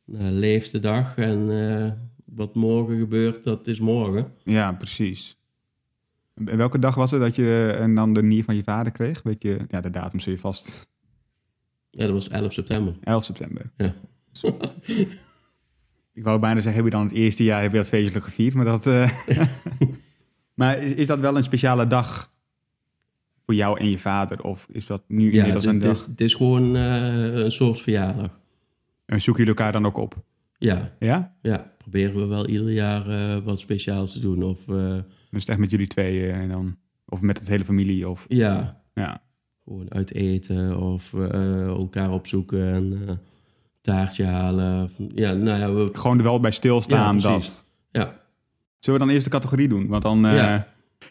[0.08, 1.92] nou, leef de dag en eh,
[2.26, 4.32] wat morgen gebeurt, dat is morgen.
[4.44, 5.38] Ja, precies.
[6.46, 9.24] En welke dag was het dat je en dan de nier van je vader kreeg?
[9.24, 10.88] Weet je, ja, de datum zul je vast.
[11.90, 12.96] Ja, dat was 11 september.
[13.04, 13.72] 11 september.
[13.78, 13.94] Ja.
[16.14, 18.54] Ik wou bijna zeggen, heb je dan het eerste jaar heb je dat feestelijk gevierd,
[18.54, 18.88] maar dat...
[18.88, 19.12] eh,
[20.58, 22.32] maar is, is dat wel een speciale dag
[23.46, 24.44] voor jou en je vader?
[24.44, 26.08] Of is dat nu Ja, inmiddels het, een het is, dag?
[26.10, 28.40] het is gewoon eh, een soort verjaardag.
[29.06, 30.16] En zoeken jullie elkaar dan ook op?
[30.58, 31.36] Ja, Ja?
[31.42, 34.44] ja, proberen we wel ieder jaar eh, wat speciaals te doen.
[34.44, 34.96] Of eh,
[35.32, 36.78] Dus echt met jullie tweeën en dan...
[37.10, 38.10] Of met het hele familie?
[38.10, 39.22] Of, ja, ja.
[39.64, 43.20] Gewoon uit eten of elkaar opzoeken en
[43.82, 44.84] taartje halen.
[44.84, 47.56] Of- Ja, nou ja, we, Gewoon er wel bij stilstaan Ja, precies.
[47.56, 47.66] dat...
[48.04, 48.20] ja.
[48.80, 49.88] Zullen we dan eerst de categorie doen?
[49.88, 50.26] Want dan...
[50.26, 50.68] eh, Ja.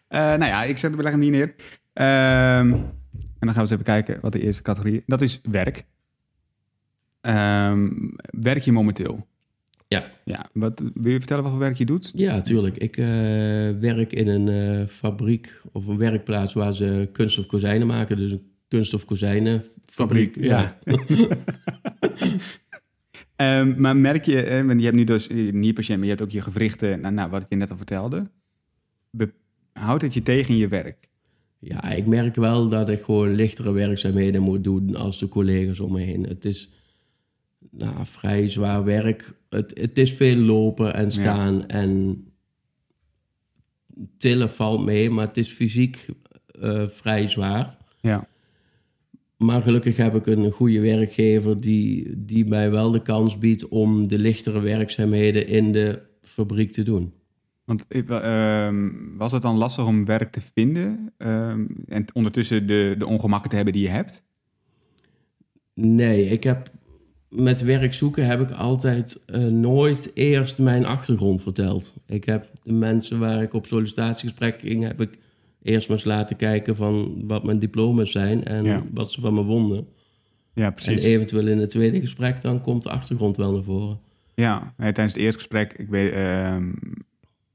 [0.09, 1.55] eh, nou ja, ik zet we leggen hem hier neer.
[1.93, 5.03] Ehm, en dan gaan we eens even kijken wat de eerste categorie...
[5.07, 5.85] Dat is werk.
[7.21, 7.89] Ehm,
[8.41, 9.27] werk je momenteel?
[9.89, 10.11] Ja.
[10.25, 12.11] Ja, wat, wil je vertellen wat voor werk je doet?
[12.15, 12.77] ja, tuurlijk.
[12.77, 13.05] Ik eh,
[13.81, 18.17] werk in een fabriek of een werkplaats waar ze kunststof kozijnen maken.
[18.17, 20.37] Dus een kunststof kozijnenfabriek.
[20.41, 20.77] Ja.
[23.37, 26.23] Ehm, maar merk je, eh, want je hebt nu dus eh, nierpatiënt, maar je hebt
[26.23, 28.31] ook je gewrichten, nou, nou, wat ik je net al vertelde.
[29.11, 29.33] Be-
[29.73, 31.09] houdt het je tegen in je werk?
[31.59, 35.93] Ja, ik merk wel dat ik gewoon lichtere werkzaamheden moet doen als de collega's om
[35.93, 36.23] me heen.
[36.23, 36.73] Het is
[37.71, 39.35] nou, vrij zwaar werk.
[39.49, 42.25] Het, het is veel lopen en staan en
[44.19, 46.07] tillen valt mee, maar het is fysiek
[46.61, 47.77] eh, vrij zwaar.
[48.01, 48.29] Ja.
[49.37, 54.09] Maar gelukkig heb ik een goede werkgever die, die mij wel de kans biedt om
[54.09, 57.13] de lichtere werkzaamheden in de fabriek te doen.
[57.65, 62.95] Want ik, ehm, was het dan lastig om werk te vinden ehm, en ondertussen de,
[62.99, 64.25] de ongemakken te hebben die je hebt?
[65.75, 66.71] Nee, ik heb
[67.29, 71.95] met werk zoeken heb ik altijd eh, nooit eerst mijn achtergrond verteld.
[72.07, 75.19] Ik heb de mensen waar ik op sollicitatiegesprek ging, heb ik
[75.67, 78.83] eerst maar eens laten kijken van wat mijn diploma's zijn en Ja.
[78.95, 79.87] wat ze van me vonden.
[80.53, 81.03] Ja, En precies.
[81.03, 83.99] eventueel in het tweede gesprek dan komt de achtergrond wel naar voren.
[84.35, 86.73] Ja, tijdens het eerste gesprek, ik weet, ehm,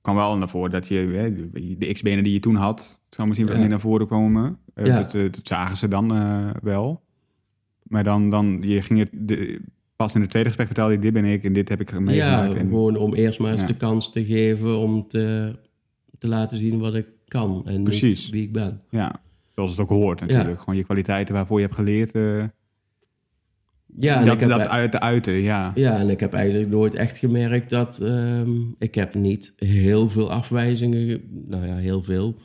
[0.02, 3.56] kwam wel naar voren dat je de- x-benen die je toen had, zou misschien wel
[3.58, 3.62] Ja.
[3.62, 4.58] meer naar voren komen.
[4.74, 4.96] Eh, Ja.
[5.02, 7.02] dat, eh, dat zagen ze dan eh, wel.
[7.84, 9.62] Maar dan, dan je ging het de,
[9.96, 12.00] pas in het tweede gesprek vertelde je, dit ben ik en dit heb ik Ja,
[12.00, 12.54] meegemaakt.
[12.56, 13.68] en, gewoon om eerst maar eens Ja.
[13.68, 15.56] de kans te geven om te,
[16.18, 18.24] te laten zien wat ik kan en Precies.
[18.24, 18.82] niet wie ik ben.
[18.90, 19.16] ja,
[19.56, 20.60] zoals het ook hoort natuurlijk.
[20.60, 22.44] Gewoon je kwaliteiten waarvoor je hebt geleerd, eh,
[24.00, 25.72] Ja, en dat, ik heb dat uit te uiten, ja.
[25.76, 28.00] Ja, en ik heb eigenlijk nooit echt gemerkt dat...
[28.00, 31.08] ehm, ik heb niet heel veel afwijzingen...
[31.08, 32.36] ge- Nou ja, heel veel.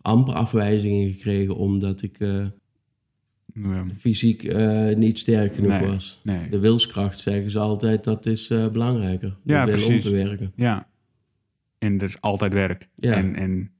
[0.00, 2.46] Amper afwijzingen gekregen omdat ik eh,
[3.54, 6.20] Ja, fysiek eh, niet sterk genoeg Nee, was.
[6.24, 6.48] nee.
[6.48, 9.36] De wilskracht zeggen ze altijd, dat is eh, belangrijker.
[9.44, 10.52] Ja, om te werken.
[10.56, 10.86] Ja.
[11.78, 12.88] En er is altijd werk.
[12.94, 13.12] Ja.
[13.12, 13.70] En, en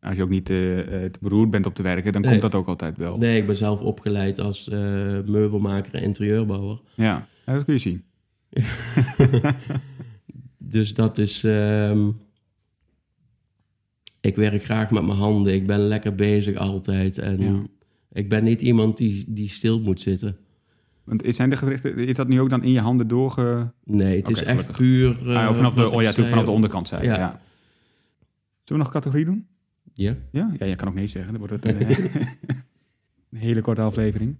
[0.00, 2.30] als je ook niet eh, eh, te beroerd bent op te werken, dan Nee.
[2.30, 3.16] komt dat ook altijd wel.
[3.18, 4.78] Nee, ik ben zelf opgeleid als eh,
[5.26, 6.80] meubelmaker en interieurbouwer.
[6.94, 7.26] Ja.
[7.44, 8.02] dat kun je zien.
[10.58, 11.44] Dus dat is...
[11.44, 12.08] ehm,
[14.20, 15.54] ik werk graag met mijn handen.
[15.54, 17.18] Ik ben lekker bezig altijd.
[17.18, 17.62] En Ja.
[18.12, 20.36] ik ben niet iemand die, die stil moet zitten.
[21.04, 23.72] Want zijn de gewrichten, is dat nu ook dan in je handen doorge...
[23.84, 25.36] Nee, het is echt puur...
[25.36, 27.16] ah, vanaf de, oh ja, vanaf de onderkant zei je, Ja.
[27.16, 27.28] ja.
[27.28, 27.40] Zullen
[28.64, 29.46] we nog een categorie doen?
[29.98, 30.16] Ja?
[30.30, 30.50] Ja?
[30.58, 31.32] Ja, je kan ook nee zeggen.
[31.32, 31.98] Dan wordt het eh,
[33.30, 34.36] een hele korte aflevering.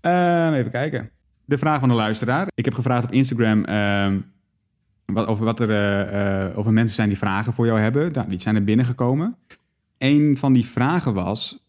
[0.00, 1.10] Ehm, even kijken.
[1.44, 2.48] De vraag van de luisteraar.
[2.54, 4.20] Ik heb gevraagd op Instagram ehm,
[5.06, 8.12] wat, over wat er eh, eh, over mensen zijn die vragen voor jou hebben.
[8.12, 9.36] Nou, die zijn er binnengekomen.
[9.98, 11.66] Een van die vragen was...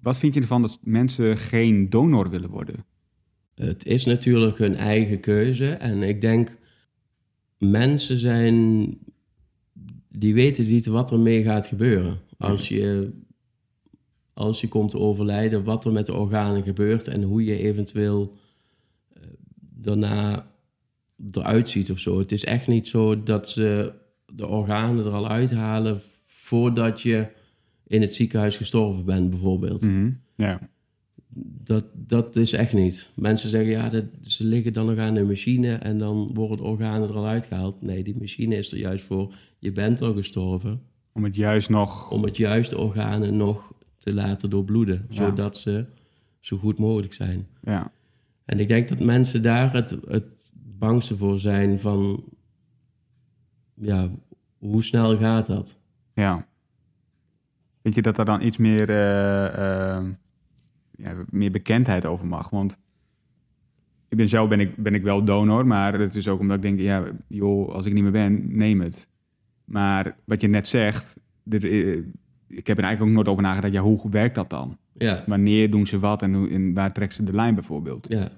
[0.00, 2.84] Wat vind je ervan dat mensen geen donor willen worden?
[3.54, 5.70] Het is natuurlijk hun eigen keuze.
[5.70, 6.56] En ik denk,
[7.58, 8.86] mensen zijn...
[10.08, 12.20] Die weten niet wat er mee gaat gebeuren.
[12.42, 13.12] Als je,
[14.32, 17.08] als je komt te overlijden, wat er met de organen gebeurt...
[17.08, 18.36] en hoe je eventueel
[19.12, 19.22] eh,
[19.58, 20.50] daarna
[21.30, 22.18] eruit ziet of zo.
[22.18, 23.92] Het is echt niet zo dat ze
[24.26, 26.00] de organen er al uithalen...
[26.26, 27.26] voordat je
[27.86, 29.86] in het ziekenhuis gestorven bent, bijvoorbeeld.
[30.36, 30.70] Ja.
[31.64, 33.10] Dat, dat is echt niet.
[33.14, 36.62] Mensen zeggen, ja, dat, ze liggen dan nog aan de machine en dan worden de
[36.62, 37.82] organen er al uitgehaald.
[37.82, 39.34] Nee, die machine is er juist voor.
[39.58, 40.82] Je bent al gestorven.
[41.12, 42.10] Om het juist nog...
[42.10, 45.06] Om het juiste organen nog te laten doorbloeden.
[45.08, 45.14] Ja.
[45.14, 45.86] Zodat ze
[46.40, 47.46] zo goed mogelijk zijn.
[47.62, 47.92] Ja.
[48.44, 52.24] En ik denk dat mensen daar het, het bangste voor zijn van...
[53.74, 54.10] Ja,
[54.58, 55.78] hoe snel gaat dat?
[56.14, 56.46] Ja.
[57.82, 60.04] Vind je dat er dan iets meer, eh, eh,
[60.90, 62.50] ja, meer bekendheid over mag?
[62.50, 62.78] Want
[64.08, 66.62] ik ben zelf ben ik, ben ik wel donor, maar het is ook omdat ik
[66.62, 69.08] denk, ja, joh, als ik niet meer ben, neem het.
[69.64, 71.16] Maar wat je net zegt,
[71.48, 72.02] er, eh,
[72.48, 74.76] ik heb er eigenlijk ook nooit over nagedacht, ja, hoe werkt dat dan?
[74.98, 78.06] Ja, Wanneer doen ze wat en, hoe, en waar trekken ze de lijn bijvoorbeeld?
[78.08, 78.30] ja.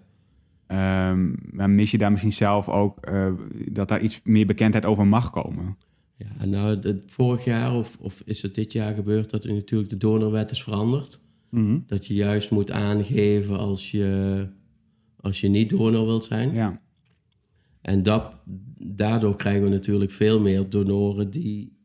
[0.66, 3.32] Ehm, maar mis je daar misschien zelf ook eh,
[3.68, 5.76] dat daar iets meer bekendheid over mag komen?
[6.16, 9.90] Ja, nou, het, vorig jaar of, of is het dit jaar gebeurd dat er natuurlijk
[9.90, 11.20] de donorwet is veranderd.
[11.86, 14.46] Dat je juist moet aangeven als je,
[15.20, 16.54] als je niet donor wilt zijn.
[16.54, 16.80] Ja,
[17.84, 18.42] En dat,
[18.78, 21.76] daardoor krijgen we natuurlijk veel meer donoren die,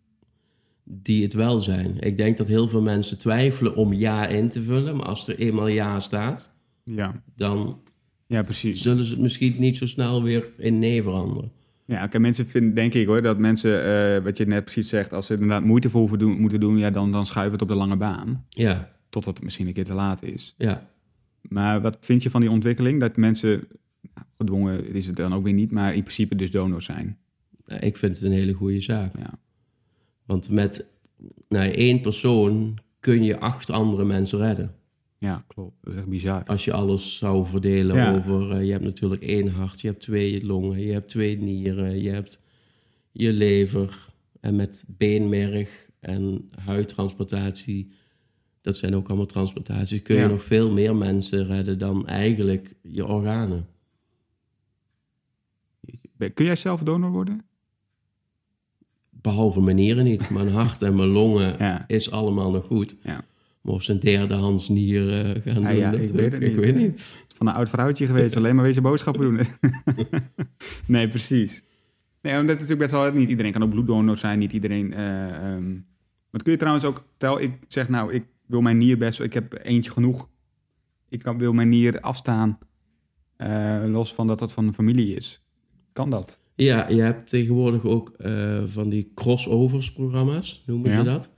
[0.84, 2.00] die het wel zijn.
[2.00, 4.96] Ik denk dat heel veel mensen twijfelen om ja in te vullen.
[4.96, 7.24] Maar als er eenmaal ja staat, ja.
[7.36, 7.80] dan
[8.28, 8.82] ja precies.
[8.82, 11.52] zullen ze het misschien niet zo snel weer in nee veranderen.
[11.86, 15.14] Ja, oké, mensen vinden, denk ik hoor, dat mensen, eh, wat je net precies zegt,
[15.14, 17.68] als ze inderdaad moeite voor hoeven doen, moeten doen, ja, dan, dan schuiven het op
[17.68, 18.46] de lange baan.
[18.50, 20.56] Ja, Totdat het misschien een keer te laat is.
[20.58, 20.88] ja.
[21.42, 23.00] Maar wat vind je van die ontwikkeling?
[23.00, 23.68] Dat mensen,
[24.38, 27.18] gedwongen is het dan ook weer niet, maar in principe dus donor zijn.
[27.66, 29.18] Nou, Ik vind het een hele goede zaak.
[29.18, 29.40] Ja,
[30.26, 30.86] Want met
[31.50, 34.76] nou, één persoon kun je acht andere mensen redden.
[35.18, 35.76] ja klopt.
[35.82, 36.44] Dat is echt bizar.
[36.46, 38.16] Als je alles zou verdelen Ja.
[38.16, 38.52] over...
[38.52, 42.10] eh, je hebt natuurlijk één hart, je hebt twee longen, je hebt twee nieren, je
[42.10, 42.42] hebt
[43.12, 44.08] je lever.
[44.40, 47.92] En met beenmerg en huidtransplantatie,
[48.62, 50.28] dat zijn ook allemaal transplantaties, kun je Ja.
[50.28, 53.68] nog veel meer mensen redden dan eigenlijk je organen.
[56.34, 57.42] Kun jij zelf donor worden?
[59.10, 60.30] Behalve mijn nieren niet.
[60.30, 61.84] Mijn hart en mijn longen Ja.
[61.88, 62.96] is allemaal nog goed.
[63.04, 63.22] Ja.
[63.62, 66.42] Maar of ze een derdehands nier eh, gaan Ja, doen, ja, dat ik weet het
[66.44, 66.60] ik niet.
[66.60, 67.02] weet niet.
[67.36, 69.48] Van een oud vrouwtje geweest, alleen maar wezen boodschappen doen.
[70.88, 71.64] nee, precies.
[72.22, 74.94] Nee, omdat het natuurlijk best wel, niet iedereen kan ook bloeddonor zijn, niet iedereen.
[74.94, 75.78] eh ehm.
[76.30, 79.34] Wat kun je trouwens ook, tel ik zeg nou, ik wil mijn nier best, ik
[79.34, 80.30] heb eentje genoeg.
[81.10, 82.58] Ik kan, wil mijn nier afstaan,
[83.36, 85.42] eh, los van dat dat van een familie is.
[86.00, 86.40] Kan dat?
[86.56, 90.98] Ja, je hebt tegenwoordig ook eh, van die crossovers programma's, noemen Ja.
[90.98, 91.34] ze dat.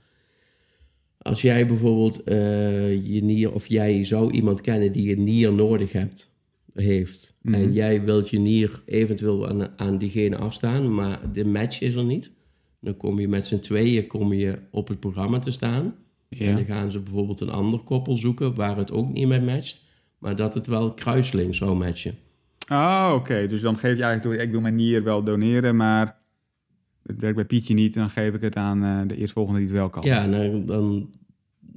[1.18, 5.92] Als jij bijvoorbeeld eh, je nier, of jij zou iemand kennen die een nier nodig
[5.92, 6.30] hebt,
[6.74, 7.36] heeft.
[7.42, 7.54] Mhm.
[7.54, 12.04] En jij wilt je nier eventueel aan, aan diegene afstaan, maar de match is er
[12.04, 12.32] niet.
[12.80, 15.94] Dan kom je met z'n tweeën kom je op het programma te staan.
[16.28, 19.82] En dan gaan ze bijvoorbeeld een ander koppel zoeken waar het ook niet mee matcht.
[20.18, 22.14] Maar dat het wel kruisling zou matchen.
[22.72, 23.46] Oh, oké.
[23.46, 26.16] Dus dan geef je eigenlijk door, ik wil mijn nier wel doneren, maar
[27.02, 27.94] het werkt bij Pietje niet.
[27.94, 30.02] En dan geef ik het aan eh, de eerstvolgende die het wel kan.
[30.04, 31.10] Ja, dan, dan,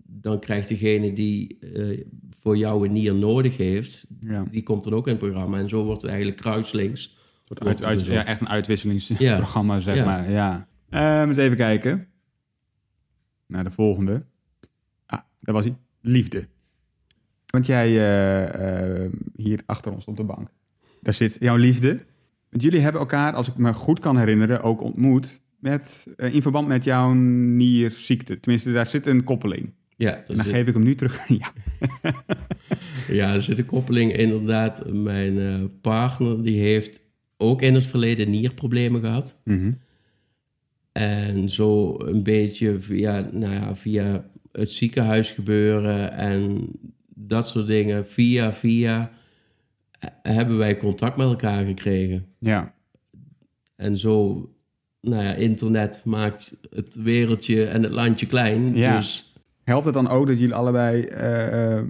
[0.05, 4.43] dan krijgt degene die eh, voor jou een nier nodig heeft, Ja.
[4.51, 5.57] die komt dan ook in het programma.
[5.57, 7.05] En zo wordt het eigenlijk kruislings.
[7.05, 10.05] Een soort uit, uit- Dus ja, echt een uitwisselingsprogramma, zeg Ja.
[10.05, 10.31] maar.
[10.31, 10.67] Ja.
[10.89, 12.07] Ehm, eens even kijken.
[13.47, 14.25] Naar de volgende.
[15.05, 15.75] Ah, daar was hij.
[16.01, 16.47] Liefde.
[17.45, 17.87] Want jij
[19.05, 20.49] eh, hier achter ons op de bank.
[21.05, 21.99] Daar zit jouw liefde.
[22.49, 25.41] Want jullie hebben elkaar, als ik me goed kan herinneren, ook ontmoet.
[25.59, 28.39] Met, eh, in verband met jouw nierziekte.
[28.39, 29.73] Tenminste, daar zit een koppeling.
[29.97, 31.27] Ja, dan zit, geef ik hem nu terug.
[31.39, 31.53] ja.
[33.19, 34.13] ja, er zit een koppeling.
[34.13, 37.01] Inderdaad, mijn eh, partner die heeft
[37.37, 39.41] ook in het verleden nierproblemen gehad.
[39.43, 39.71] Mhm.
[40.91, 46.67] En zo een beetje via, nou ja, via het ziekenhuis gebeuren en
[47.15, 49.11] dat soort dingen, via via,
[50.21, 52.25] hebben wij contact met elkaar gekregen.
[52.39, 52.73] Ja,
[53.75, 54.49] En zo,
[55.01, 58.75] nou ja, internet maakt het wereldje en het landje klein.
[58.75, 58.95] Ja.
[58.95, 61.83] Dus helpt het dan ook dat jullie allebei eh, eh,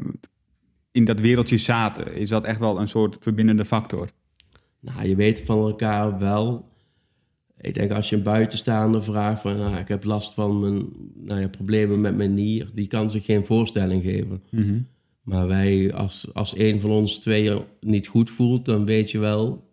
[0.91, 2.15] in dat wereldje zaten?
[2.15, 4.09] Is dat echt wel een soort verbindende factor?
[4.85, 6.73] nou, je weet van elkaar wel.
[7.61, 11.41] Ik denk als je een buitenstaander vraagt van, nou, ik heb last van mijn nou
[11.41, 14.43] ja, problemen met mijn nier, die kan zich geen voorstelling geven.
[15.25, 19.69] Maar wij, als, als een van ons tweeën niet goed voelt, dan weet je wel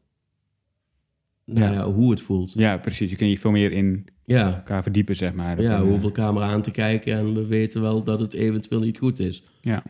[1.44, 1.72] nou Ja.
[1.72, 2.52] ja, hoe het voelt.
[2.52, 3.10] Ja, precies.
[3.10, 5.62] Je kunt je veel meer in Ja, elkaar verdiepen, zeg maar.
[5.62, 8.34] ja we eh, hoeven elkaar maar aan te kijken en we weten wel dat het
[8.34, 9.42] eventueel niet goed is.
[9.60, 9.82] ja.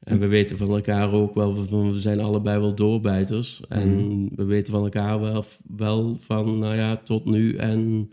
[0.00, 3.60] En we weten van elkaar ook wel, we zijn allebei wel doorbijters.
[3.68, 5.44] En we weten van elkaar wel,
[5.76, 7.56] wel van, nou ja, tot nu.
[7.56, 8.10] En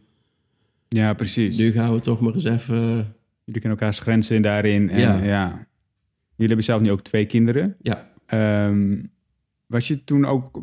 [0.88, 1.58] ja, precies.
[1.58, 2.75] nu gaan we toch maar eens even...
[3.43, 4.89] Jullie kennen elkaars grenzen daarin.
[4.89, 5.23] En, ja.
[5.23, 5.67] Ja.
[6.38, 7.76] Jullie hebben zelf nu ook twee kinderen.
[7.82, 9.04] Ja, Ehm,
[9.65, 10.62] was je toen ook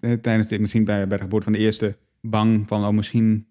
[0.00, 3.46] eh, tijdens dit, misschien bij, bij de geboorte van de eerste, bang van, oh, misschien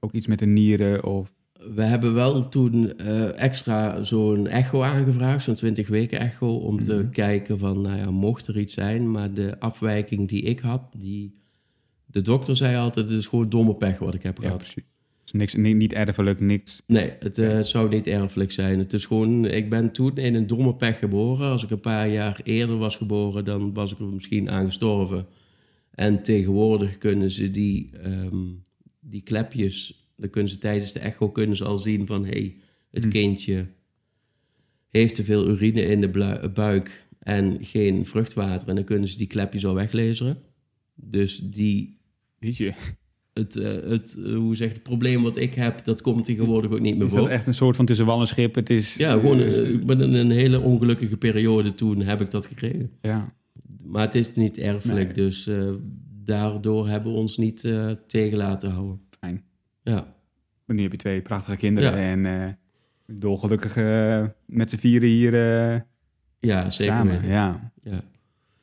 [0.00, 1.04] ook iets met de nieren?
[1.04, 1.32] Of,
[1.74, 7.08] we hebben wel toen eh, extra zo'n echo aangevraagd, zo'n 20 weken echo, om te
[7.12, 9.10] kijken van, nou ja, mocht er iets zijn.
[9.10, 11.40] Maar de afwijking die ik had, die...
[12.06, 14.58] De dokter zei altijd, het is gewoon domme pech wat ik heb ja, gehad.
[14.58, 14.84] precies.
[15.22, 16.82] Dus niks, niet, niet erfelijk, niks.
[16.86, 18.78] Nee, het eh, zou niet erfelijk zijn.
[18.78, 21.50] Het is gewoon, ik ben toen in een domme pech geboren.
[21.50, 25.26] Als ik een paar jaar eerder was geboren, dan was ik er misschien aan gestorven.
[25.94, 28.46] En tegenwoordig kunnen ze die, ehm,
[29.00, 32.56] die klepjes, dan kunnen ze tijdens de echo kunnen ze al zien van, hé, hey,
[32.90, 33.66] het kindje
[34.90, 38.68] heeft te veel urine in de buik en geen vruchtwater.
[38.68, 40.38] En dan kunnen ze die klepjes al weglezen.
[40.94, 42.00] Dus die
[42.42, 42.72] Weet je,
[43.32, 46.80] het, eh, het, eh, hoe zeg het probleem wat ik heb, dat komt tegenwoordig ook
[46.80, 47.20] niet meer is voor.
[47.20, 48.54] dat echt een soort van tussen wal en schip?
[48.54, 48.94] Het is...
[48.94, 52.46] Ja, gewoon eh, eh, ik ben in een hele ongelukkige periode toen heb ik dat
[52.46, 52.90] gekregen.
[53.00, 53.32] ja.
[53.86, 55.26] Maar het is niet erfelijk, Nee.
[55.26, 55.50] dus
[56.24, 57.68] daardoor hebben we ons niet
[58.06, 59.00] tegen laten houden.
[59.20, 59.42] Fijn.
[59.82, 60.14] Ja,
[60.66, 61.96] Maar nu heb je twee prachtige kinderen Ja.
[61.96, 62.48] en eh
[63.06, 63.74] dolgelukkig
[64.46, 65.32] met z'n vieren hier
[66.40, 67.12] ja zeker samen.
[67.12, 67.28] weten.
[67.28, 68.02] Ja, Ja,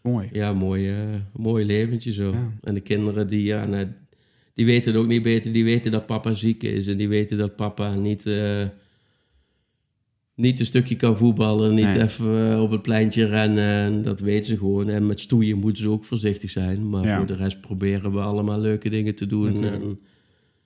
[0.02, 0.30] mooi.
[0.32, 0.94] ja mooi,
[1.34, 2.32] mooi leventje zo.
[2.32, 2.52] Ja.
[2.62, 3.66] En de kinderen die, ja,
[4.60, 5.52] die weten het ook niet beter.
[5.52, 8.64] Die weten dat papa ziek is en die weten dat papa niet, eh,
[10.36, 11.74] niet een stukje kan voetballen.
[11.76, 12.02] Niet Nee.
[12.02, 13.68] even eh, op het pleintje rennen.
[13.84, 14.90] En dat weten ze gewoon.
[14.90, 16.90] En met stoeien moeten ze ook voorzichtig zijn.
[16.90, 17.18] Maar Ja.
[17.18, 19.64] voor de rest proberen we allemaal leuke dingen te doen.
[19.64, 20.00] En,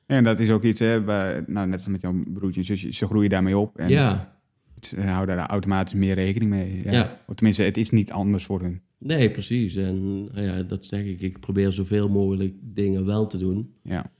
[0.05, 2.93] En dat is ook iets, hè, waar- nou, net als met jouw broertje en zusje,
[2.93, 3.77] ze groeien daarmee op.
[3.77, 4.37] En ja,
[4.81, 6.81] ze houden daar automatisch meer rekening mee.
[6.85, 6.91] Ja.
[6.91, 7.19] Ja.
[7.27, 8.81] Of tenminste, het is niet anders voor hun.
[9.03, 9.75] Nee, precies.
[9.75, 11.21] En nou ja, dat zeg ik.
[11.21, 13.73] Ik probeer zoveel mogelijk dingen wel te doen.
[13.83, 14.11] Ja,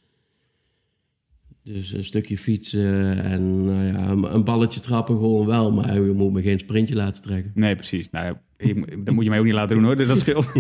[1.64, 5.72] Dus een stukje fietsen en nou ja, een- balletje trappen gewoon wel.
[5.72, 7.52] Maar je moet me geen sprintje laten trekken.
[7.56, 8.10] nee, precies.
[8.10, 10.52] Nou, je dat moet je mij ook niet laten doen hoor, dus dat scheelt.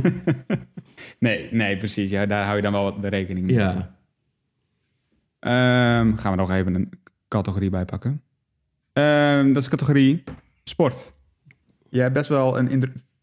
[1.19, 2.09] nee, nee, precies.
[2.09, 3.55] Ja, daar hou je dan wel wat de rekening mee.
[3.55, 3.95] Ja,
[5.39, 6.89] Ehm, gaan we nog even een
[7.27, 8.21] categorie bij pakken.
[8.93, 10.23] Ehm, dat is categorie
[10.63, 11.15] sport.
[11.89, 12.71] Jij hebt best wel een,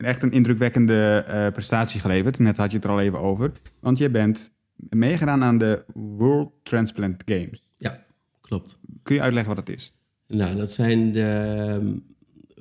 [0.05, 2.39] echt een indrukwekkende eh, prestatie geleverd.
[2.39, 3.53] Net had je het er al even over.
[3.81, 7.65] Want je bent meegedaan aan de World Transplant Games.
[7.77, 8.05] ja,
[8.41, 8.79] klopt.
[9.03, 9.95] Kun je uitleggen wat dat is?
[10.27, 11.97] Nou, dat zijn de ehm,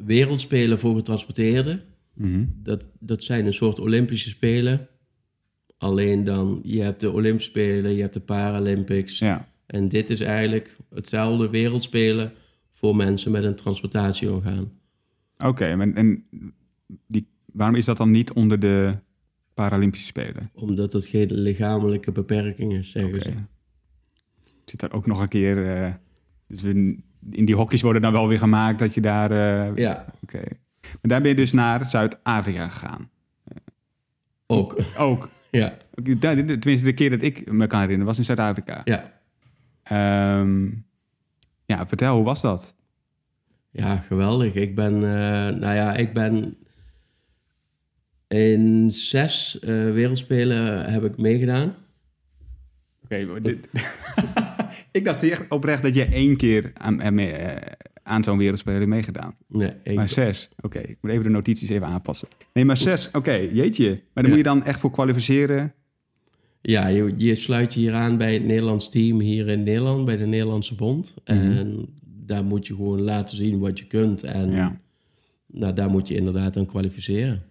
[0.05, 1.83] wereldspelen voor getransporteerden.
[2.63, 4.87] Dat, dat zijn een soort Olympische Spelen.
[5.77, 9.19] Alleen dan, je hebt de Olympische Spelen, je hebt de Paralympics.
[9.19, 9.47] Ja.
[9.65, 12.33] En dit is eigenlijk hetzelfde wereldspelen
[12.71, 14.71] voor mensen met een transportatieorgaan.
[15.37, 16.25] Oké, en, en
[17.07, 18.97] die, waarom is dat dan niet onder de
[19.53, 20.49] Paralympische Spelen?
[20.53, 23.33] Omdat dat geen lichamelijke beperking is, zeggen ze.
[24.65, 25.75] Zit daar ook nog een keer...
[25.83, 25.93] eh,
[26.47, 29.31] dus in, in die hokjes worden dan wel weer gemaakt dat je daar...
[29.31, 30.41] eh, Ja, Oké.
[30.81, 33.09] Maar daar ben je dus naar Zuid-Afrika gegaan.
[34.47, 34.75] ook.
[34.97, 35.29] Ook.
[35.51, 38.81] Ja, Tenminste, de keer dat ik me kan herinneren was in Zuid-Afrika.
[38.85, 39.21] ja.
[39.83, 40.67] Ehm,
[41.65, 42.75] ja, vertel, hoe was dat?
[43.71, 44.53] Ja, geweldig.
[44.53, 45.01] Ik ben, eh,
[45.59, 46.57] nou ja, ik ben
[48.37, 51.75] in zes eh, wereldspelen heb ik meegedaan.
[53.03, 53.67] Oké, dit-
[54.91, 57.71] ik dacht echt oprecht dat je één keer aan, aan, eh,
[58.03, 59.35] aan zo'n wereldspelen hebt meegedaan.
[59.47, 60.79] Nee, ik, Maar zes, oké.
[60.79, 62.27] Ik moet even de notities even aanpassen.
[62.53, 63.87] Nee, maar zes, oké, jeetje.
[63.89, 64.29] Maar daar Ja.
[64.29, 65.73] moet je dan echt voor kwalificeren?
[66.61, 70.17] ja, je, je sluit je hier aan bij het Nederlands team hier in Nederland, bij
[70.17, 71.15] de Nederlandse Bond.
[71.23, 74.23] En daar moet je gewoon laten zien wat je kunt.
[74.23, 74.79] En Ja.
[75.47, 77.43] nou, daar moet je inderdaad aan kwalificeren.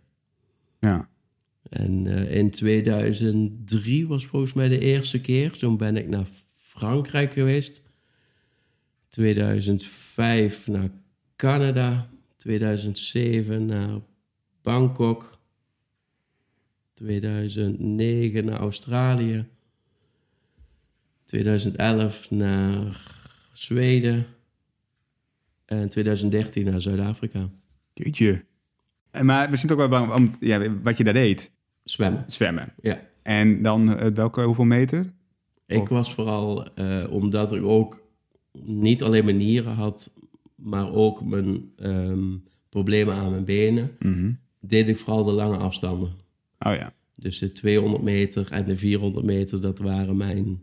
[0.78, 1.08] Ja,
[1.62, 5.58] En eh, in 2003 was volgens mij de eerste keer.
[5.58, 7.82] Toen ben ik naar Frankrijk geweest.
[9.08, 10.90] 2005 naar
[11.36, 12.10] Canada.
[12.36, 14.00] 2007 naar
[14.62, 15.38] Bangkok.
[16.94, 19.46] 2009 naar Australië.
[21.24, 23.16] 2011 naar
[23.52, 24.26] Zweden.
[25.64, 27.50] En 2013 naar Zuid-Afrika.
[27.94, 28.44] Jeetje.
[29.18, 31.50] En Maar we zijn ook wel bang om ja, wat je daar deed.
[31.84, 32.72] Zwemmen, Zwemmen.
[32.82, 33.00] ja.
[33.22, 35.12] En dan eh, welke, hoeveel meter?
[35.66, 38.02] Ik Of- was vooral, eh, omdat ik ook
[38.62, 40.12] niet alleen mijn nieren had,
[40.54, 42.24] maar ook mijn ehm,
[42.68, 44.30] problemen aan mijn benen, Mhm.
[44.60, 46.08] deed ik vooral de lange afstanden.
[46.58, 50.60] Oh ja, Dus de 200 meter en de 400 meter, dat waren mijn,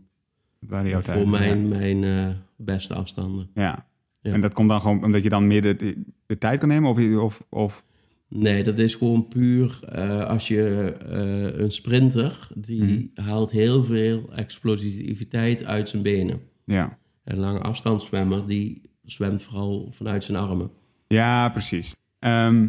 [0.58, 3.48] waren jouw voor tijden, mijn, mijn eh, beste afstanden.
[3.54, 3.86] Ja.
[4.20, 4.32] ja.
[4.32, 6.02] En dat komt dan gewoon omdat je dan meer de,
[6.38, 6.90] tijd kan nemen?
[6.90, 7.84] Of, je- of, of
[8.28, 14.32] Nee, dat is gewoon puur eh, als je eh, een sprinter, die haalt heel veel
[14.34, 16.40] explosiviteit uit zijn benen.
[16.64, 16.98] ja.
[17.24, 20.70] Een lange afstandszwemmer, die zwemt vooral vanuit zijn armen.
[21.06, 21.94] Ja, precies.
[22.18, 22.68] Ehm,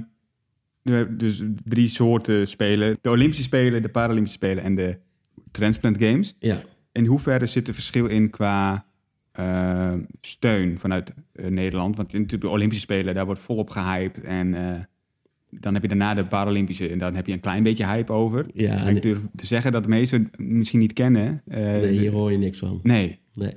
[1.18, 2.98] dus drie soorten spelen.
[3.02, 4.98] De Olympische Spelen, de Paralympische Spelen en de
[5.52, 6.36] Transplant Games.
[6.40, 8.86] Ja, In hoeverre zit er verschil in qua
[9.32, 11.98] eh, steun vanuit Nederland?
[11.98, 14.24] Want natuurlijk de Olympische Spelen, daar wordt volop gehyped.
[14.24, 14.54] En
[15.50, 18.46] dan heb je daarna de Paralympische en dan heb je een klein beetje hype over.
[18.54, 21.42] ja ik durf te zeggen dat de meesten misschien niet kennen.
[21.48, 22.80] Eh, nee, hier hoor je niks van.
[22.84, 23.20] nee.
[23.34, 23.54] Nee.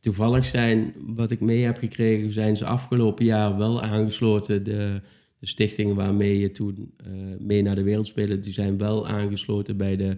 [0.00, 4.62] Toevallig zijn, wat ik mee heb gekregen, zijn ze afgelopen jaar wel aangesloten.
[4.64, 5.00] De,
[5.38, 9.96] de stichting waarmee je toen eh, mee naar de Wereldspelen, die zijn wel aangesloten bij
[9.96, 10.16] de,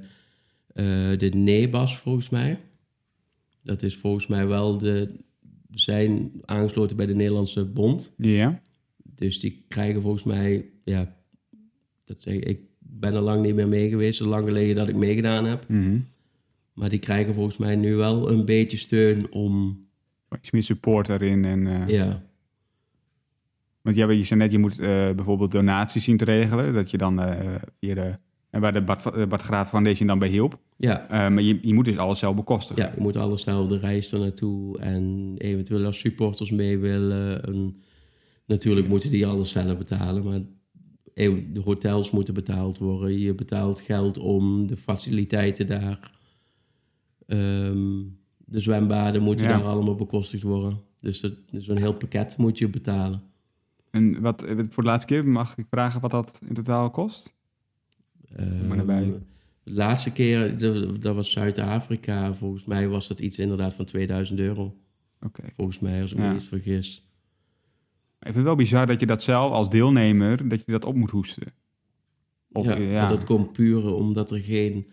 [0.68, 2.58] eh de NEBAS volgens mij.
[3.62, 5.10] Dat is volgens mij wel de,
[5.70, 8.14] zijn aangesloten bij de Nederlandse Bond.
[8.16, 8.60] Ja.
[9.14, 11.16] Dus die krijgen volgens mij, ja,
[12.04, 14.88] dat zeg ik, ik ben er lang niet meer mee geweest, zo lang geleden dat
[14.88, 15.68] ik meegedaan heb.
[15.68, 15.98] Mhm.
[16.72, 19.82] Maar die krijgen volgens mij nu wel een beetje steun om,
[20.38, 21.44] Iets meer support daarin.
[21.44, 22.22] En, eh, ja,
[23.82, 26.74] Want ja, je zei net, je moet eh, bijvoorbeeld donaties zien te regelen.
[26.74, 28.18] Dat je dan eh via de...
[28.50, 30.58] En waar de Bart, Bart Graaf Foundation dan bij hielp.
[30.76, 32.82] ja, Eh, maar je, je moet dus alles zelf bekostigen.
[32.82, 37.44] ja, je moet alles zelf de reis er naartoe en eventueel als supporters mee willen.
[37.44, 37.82] En
[38.46, 40.40] natuurlijk moeten die alles zelf betalen, maar
[41.52, 43.18] de hotels moeten betaald worden.
[43.18, 46.12] Je betaalt geld om de faciliteiten daar.
[47.26, 48.02] Ehm,
[48.46, 49.56] de zwembaden moeten Ja.
[49.58, 50.80] daar allemaal bekostigd worden.
[51.00, 53.22] Dus dat, zo'n heel pakket moet je betalen.
[53.90, 57.34] En wat, voor de laatste keer mag ik vragen wat dat in totaal kost?
[58.68, 59.12] Maar daarbij- Ehm,
[59.62, 62.34] De laatste keer, dat, dat was Zuid-Afrika.
[62.34, 64.76] Volgens mij was dat iets inderdaad van 2000 euro.
[65.20, 65.42] Oké.
[65.56, 67.08] Volgens mij, als ik me niet vergis.
[68.24, 70.94] Ik vind het wel bizar dat je dat zelf als deelnemer, dat je dat op
[70.94, 71.52] moet hoesten.
[72.52, 74.86] Of, ja, maar dat komt puur omdat er geen...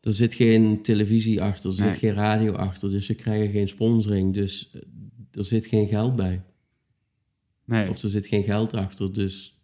[0.00, 1.90] Er zit geen televisie achter, er Nee.
[1.90, 2.90] zit geen radio achter.
[2.90, 4.34] Dus ze krijgen geen sponsoring.
[4.34, 4.80] Dus eh,
[5.32, 6.42] er zit geen geld bij.
[7.64, 7.88] nee.
[7.88, 9.12] Of er zit geen geld achter.
[9.12, 9.60] Dus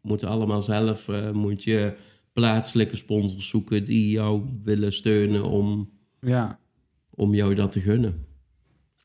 [0.00, 1.08] moeten allemaal zelf...
[1.08, 1.96] eh, moet je
[2.32, 6.58] plaatselijke sponsors zoeken die jou willen steunen om, Ja.
[7.10, 8.26] om jou dat te gunnen.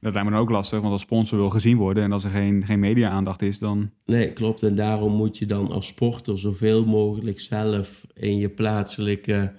[0.06, 2.30] Dat lijkt me dan ook lastig, want als sponsor wil gezien worden en als er
[2.30, 3.92] geen, geen media-aandacht is, dan...
[4.06, 4.64] Nee, klopt.
[4.64, 9.54] En daarom moet je dan als sporter zoveel mogelijk zelf in je plaatselijke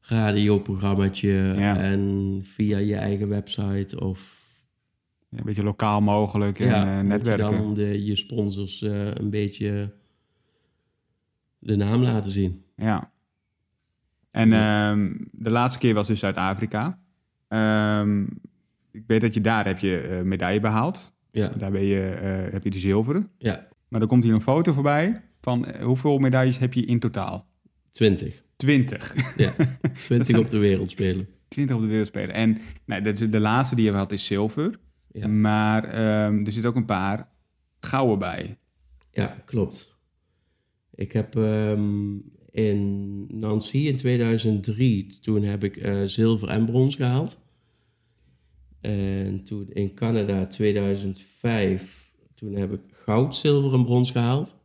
[0.00, 1.76] radioprogrammaatje Ja.
[1.76, 4.44] en via je eigen website of
[5.30, 7.50] Een beetje lokaal mogelijk en ja, eh, moet je netwerken.
[7.56, 9.92] dan de, je sponsors eh, een beetje
[11.58, 12.64] de naam laten zien.
[12.76, 13.10] Ja.
[14.30, 16.98] En ehm, de laatste keer was dus Zuid-Afrika.
[17.48, 18.26] Ehm,
[18.96, 21.14] ik weet dat je daar heb je eh, medaille behaald.
[21.30, 23.30] Ja, Daar ben je, eh, heb je de zilveren.
[23.38, 26.98] ja Maar er komt hier een foto voorbij van eh, hoeveel medailles heb je in
[26.98, 27.48] totaal?
[27.90, 28.44] 20.
[28.56, 29.36] 20.
[29.36, 29.54] Ja,
[30.02, 31.28] 20 op de wereld spelen.
[31.48, 32.34] 20 op de wereldspelen.
[32.34, 34.78] En nou, dat is de laatste die je gehad is zilver.
[35.12, 35.28] Ja.
[35.28, 37.28] Maar ehm, er zit ook een paar
[37.80, 38.58] gouden bij.
[39.10, 39.96] Ja, klopt.
[40.94, 42.14] Ik heb ehm,
[42.50, 47.44] in Nancy in 2003, toen heb ik zilver en brons gehaald.
[48.86, 54.58] En toen in Canada 2005, toen heb ik goud, zilver en brons gehaald.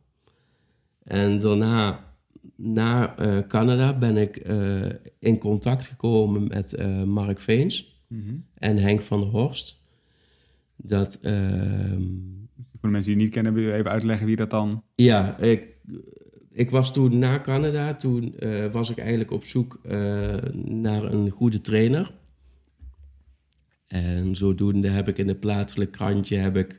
[1.04, 2.14] En daarna,
[2.56, 4.84] na eh, Canada, ben ik eh,
[5.18, 8.00] in contact gekomen met eh, Mark Veens
[8.54, 9.84] en Henk van der Horst.
[10.76, 12.02] Dat, ehm,
[12.54, 14.82] Voor de mensen die het niet kennen, wil je even uitleggen wie dat dan...
[14.94, 15.76] ja, ik,
[16.50, 18.34] ik was toen na Canada, toen
[18.72, 19.80] was ik eigenlijk op zoek
[20.64, 22.20] naar een goede trainer.
[23.92, 26.78] En zodoende heb ik in het plaatselijk krantje heb ik,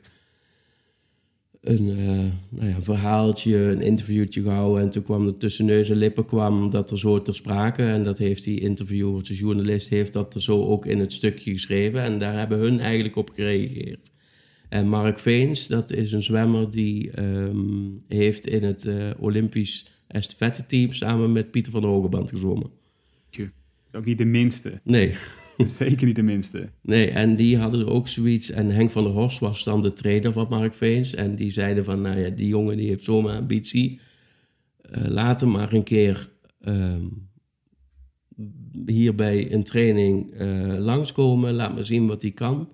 [1.60, 2.06] een, eh,
[2.48, 4.82] nou ja, een verhaaltje, een interviewtje gehouden.
[4.82, 7.82] En toen kwam er tussen neus en lippen kwam dat er zo ter sprake.
[7.82, 11.52] En dat heeft die interviewer, de journalist, heeft dat er zo ook in het stukje
[11.52, 12.00] geschreven.
[12.00, 14.10] En daar hebben hun eigenlijk op gereageerd.
[14.68, 20.92] En Mark Veens, dat is een zwemmer die ehm, heeft in het uh, Olympisch estafette-team
[20.92, 22.70] samen met Pieter van der Hogeband gezwommen.
[23.92, 24.80] Ook niet de minste.
[24.84, 25.14] Nee.
[25.64, 26.68] Zeker niet de minste.
[26.80, 28.50] Nee, en die hadden ook zoiets.
[28.50, 31.14] En Henk van der Horst was dan de trainer van Mark Veens.
[31.14, 34.00] En die zeiden van, nou ja, die jongen die heeft zo'n ambitie.
[34.90, 36.28] Uh, laat hem maar een keer
[36.60, 36.94] uh,
[38.86, 41.54] hier bij een training uh, langskomen.
[41.54, 42.68] Laat me zien wat hij kan.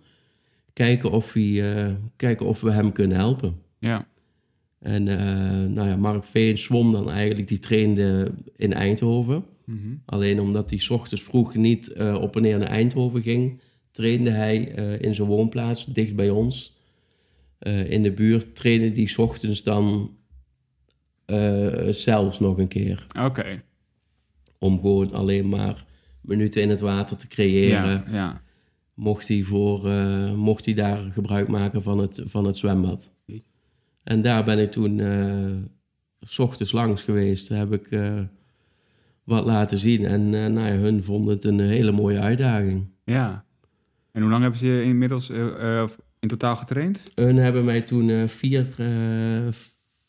[0.73, 3.55] Kijken of, hij, uh, kijken of we hem kunnen helpen.
[3.79, 4.09] Ja.
[4.79, 5.05] En
[5.73, 9.45] nou ja, Mark Veens zwom dan eigenlijk, die trainde in Eindhoven.
[9.71, 13.61] Mm Alleen omdat hij s ochtends vroeg niet uh, op en neer naar Eindhoven ging,
[13.91, 16.77] trainde hij uh, in zijn woonplaats, dicht bij ons,
[17.61, 20.15] uh, in de buurt, trainde hij s ochtends dan
[21.91, 23.07] zelfs nog een keer.
[23.09, 23.25] Oké.
[23.25, 23.63] Okay.
[24.59, 25.85] Om gewoon alleen maar
[26.21, 27.89] minuten in het water te creëren.
[27.89, 28.43] Ja, ja.
[28.95, 29.89] Mocht, hij voor,
[30.37, 33.15] mocht hij daar gebruik maken van het, van het zwembad.
[34.03, 35.01] En daar ben ik toen
[36.21, 37.49] s ochtends langs geweest.
[37.49, 37.89] Heb ik
[39.31, 40.05] wat laten zien.
[40.05, 42.87] En uh, nou ja, hun vonden het een hele mooie uitdaging.
[43.05, 43.45] Ja.
[44.13, 47.13] En hoe lang hebben ze inmiddels uh, in totaal getraind?
[47.15, 48.67] Hun hebben mij toen vier,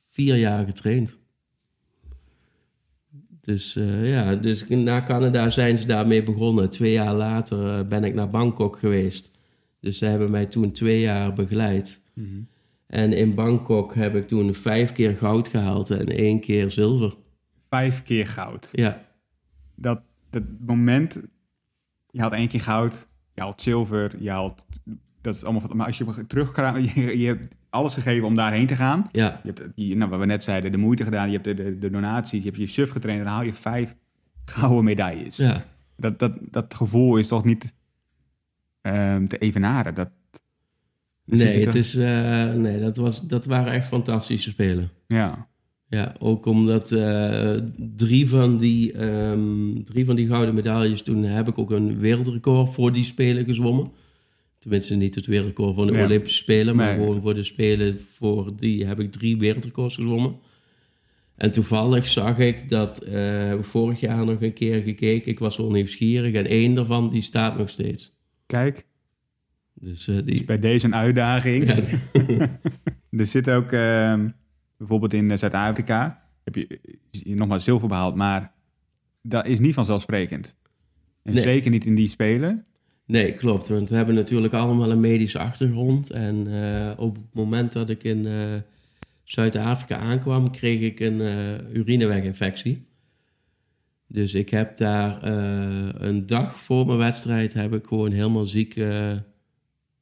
[0.10, 1.18] vier jaar getraind.
[3.42, 6.70] Dus ja, dus na Canada zijn ze daarmee begonnen.
[6.70, 9.32] Twee jaar later ben ik naar Bangkok geweest.
[9.80, 12.02] Dus ze hebben mij toen twee jaar begeleid.
[12.14, 12.48] Mm -hmm.
[12.88, 17.14] En in Bangkok heb ik toen vijf keer goud gehaald en één keer zilver.
[17.70, 18.70] Vijf keer goud?
[18.72, 19.10] Ja
[19.82, 21.20] dat, dat moment,
[22.10, 24.66] je haalt één keer goud, je haalt zilver, je haalt,
[25.22, 26.56] dat is allemaal, maar als je terug,
[26.96, 29.10] je, je hebt alles gegeven om daarheen te gaan.
[29.12, 29.40] Ja.
[29.44, 31.78] Je hebt, je, nou, wat we net zeiden, de moeite gedaan, je hebt de, de,
[31.78, 33.96] de donatie, je hebt je suf getraind en dan haal je vijf
[34.46, 35.36] gouden medailles.
[35.36, 35.66] Ja.
[35.98, 37.74] Dat, dat, dat gevoel is toch niet
[38.82, 39.96] um, te evenaren.
[39.96, 40.10] Dat,
[41.26, 44.90] nee, het is, uh, nee dat, was, dat waren echt fantastische spelen.
[45.08, 45.50] Ja.
[45.92, 47.56] Ja, ook omdat uh,
[47.96, 52.70] drie, van die, um, drie van die gouden medailles, toen heb ik ook een wereldrecord
[52.74, 53.92] voor die Spelen gezwommen.
[54.60, 56.06] Tenminste, niet het wereldrecord van de Nee.
[56.06, 56.96] Olympische Spelen, maar Nee.
[57.06, 60.36] gewoon voor de Spelen, voor die heb ik drie wereldrecords gezwommen.
[61.36, 65.40] En toevallig zag ik dat, eh, heb ik vorig jaar nog een keer gekeken, ik
[65.40, 68.14] was wel nieuwsgierig en één daarvan die staat nog steeds.
[68.46, 68.86] Kijk,
[69.74, 71.72] Dus eh, dus die, bij deze een uitdaging.
[72.28, 72.60] Ja.
[73.20, 74.30] er zit ook, ehm,
[74.82, 76.80] bijvoorbeeld in eh, Zuid-Afrika, heb je,
[77.12, 78.52] je nogmaals zilver behaald, maar
[79.22, 80.58] dat is niet vanzelfsprekend.
[81.24, 81.44] En Nee.
[81.44, 82.66] zeker niet in die spelen.
[83.06, 83.68] Nee, klopt.
[83.68, 86.10] Want we hebben natuurlijk allemaal een medische achtergrond.
[86.12, 88.56] En eh, op het moment dat ik in eh,
[89.24, 92.86] Zuid-Afrika aankwam, kreeg ik een eh, urineweginfectie.
[94.08, 98.76] Dus ik heb daar eh, een dag voor mijn wedstrijd heb ik gewoon helemaal ziek
[98.76, 99.14] eh,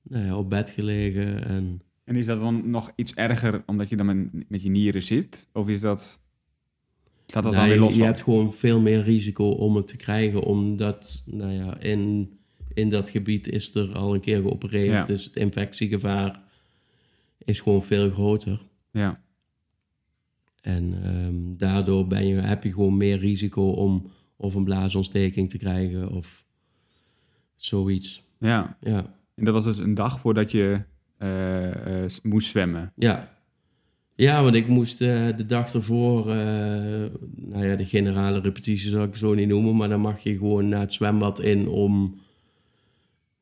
[0.03, 1.45] nou ja, op bed gelegen.
[1.45, 5.01] En En is dat dan nog iets erger omdat je dan met, met je nieren
[5.03, 5.49] zit?
[5.53, 6.21] Of is dat,
[7.25, 8.05] staat dat dan weer je, los je van?
[8.05, 12.31] hebt gewoon veel meer risico om het te krijgen, omdat nou ja, in,
[12.73, 14.85] in dat gebied is er al een keer geopereerd.
[14.91, 15.03] Ja.
[15.03, 16.41] Dus het infectiegevaar
[17.37, 18.61] is gewoon veel groter.
[18.91, 19.21] Ja,
[20.61, 25.57] En ehm, daardoor ben je, heb je gewoon meer risico om of een blaasontsteking te
[25.57, 26.45] krijgen of
[27.55, 28.23] zoiets.
[28.39, 28.77] ja.
[28.81, 30.81] Ja, En dat was dus een dag voordat je
[32.23, 32.91] moest zwemmen.
[32.95, 33.37] ja.
[34.19, 36.35] Ja, want ik moest eh, de dag ervoor, eh,
[37.35, 40.69] nou ja, de generale repetitie zal ik zo niet noemen, maar dan mag je gewoon
[40.69, 42.19] naar het zwembad in om,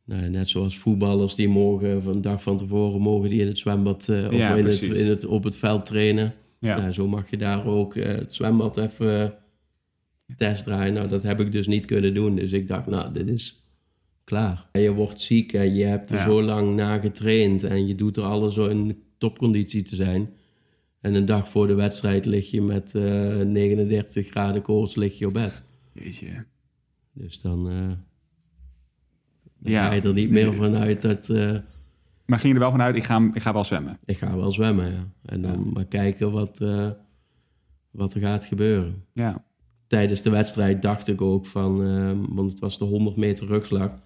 [0.05, 3.47] nou ja, net zoals voetballers die mogen van de dag van tevoren mogen die in
[3.47, 6.34] het zwembad eh, of Ja, in het, in het, op het veld trainen.
[6.59, 9.34] Ja, Nou, zo mag je daar ook eh, het zwembad even
[10.36, 10.93] test draaien.
[10.93, 12.36] Nou, dat heb ik dus niet kunnen doen.
[12.36, 13.66] Dus ik dacht, nou, dit is
[14.28, 14.67] klaar.
[14.71, 16.23] En je wordt ziek en je hebt er Ja.
[16.25, 17.63] zo lang na getraind.
[17.63, 20.30] En je doet er alles zo in topconditie te zijn.
[21.01, 23.03] En een dag voor de wedstrijd lig je met eh
[23.41, 25.63] 39 graden koorts lig je op bed.
[25.93, 26.45] jeetje.
[27.13, 27.88] Dus dan, eh,
[29.59, 29.88] dan Ja.
[29.88, 31.30] ga je er niet meer vanuit dat...
[31.30, 31.55] eh,
[32.25, 33.97] Maar ging je er wel vanuit, ik ga, ik ga wel zwemmen?
[34.05, 35.07] ik ga wel zwemmen, ja.
[35.25, 36.59] En dan maar kijken wat,
[37.91, 39.03] wat er gaat gebeuren.
[39.13, 39.43] Ja,
[39.88, 41.78] tijdens de wedstrijd dacht ik ook van,
[42.36, 44.05] want het was de 100 meter rugslag.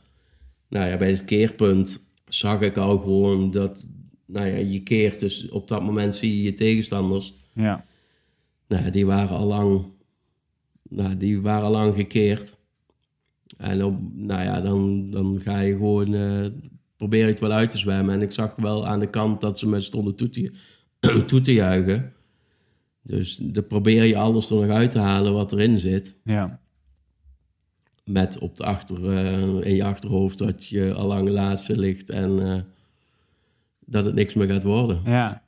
[0.72, 3.88] Nou ja, bij het keerpunt zag ik al gewoon dat,
[4.26, 5.19] nou ja, je keert.
[5.19, 7.34] Dus op dat moment zie je je tegenstanders.
[7.53, 7.86] ja,
[8.67, 9.86] Nou, ja, die waren al lang,
[10.89, 12.59] nou, die waren al lang gekeerd.
[13.57, 16.45] En op, nou ja, dan, dan ga je gewoon, eh,
[16.97, 18.13] probeer je het wel uit te zwemmen.
[18.13, 20.51] En ik zag wel aan de kant dat ze me stonden toe te,
[21.28, 22.13] toe te juichen.
[23.01, 26.15] Dus dan probeer je alles er nog uit te halen wat erin zit.
[26.24, 26.61] Ja.
[28.12, 32.47] Met op de achter, eh, in je achterhoofd dat je al lang laatste ligt en
[32.47, 32.62] eh,
[33.86, 35.01] dat het niks meer gaat worden.
[35.05, 35.43] Ja.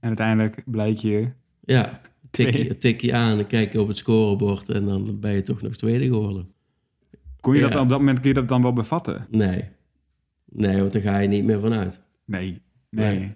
[0.00, 1.28] En uiteindelijk blijkt je...
[1.64, 2.64] Ja, tik Twee.
[2.64, 5.62] je, tik je aan en kijk je op het scorebord en dan ben je toch
[5.62, 6.52] nog tweede geworden.
[7.40, 7.68] Kon je Ja.
[7.68, 9.26] dat op dat moment kun je dat dan wel bevatten?
[9.30, 9.64] Nee.
[10.44, 12.00] Nee, want daar ga je niet meer vanuit.
[12.24, 12.62] Nee.
[12.90, 13.18] Nee.
[13.18, 13.34] Nee.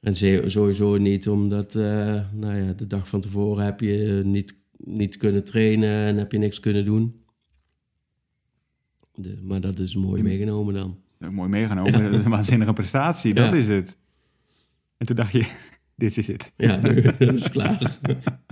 [0.00, 0.14] En
[0.50, 5.44] sowieso niet, omdat eh, nou ja, de dag van tevoren heb je niet, niet kunnen
[5.44, 7.22] trainen en heb je niks kunnen doen.
[9.14, 10.98] De, maar dat is mooi meegenomen dan.
[11.18, 11.92] Dat is Mooi meegenomen.
[11.92, 13.34] Dat is een waanzinnige prestatie.
[13.34, 13.56] Dat Ja.
[13.58, 13.98] is het.
[14.96, 15.46] En toen dacht je,
[15.96, 16.52] dit is het.
[16.56, 17.98] Ja, nu dat is klaar.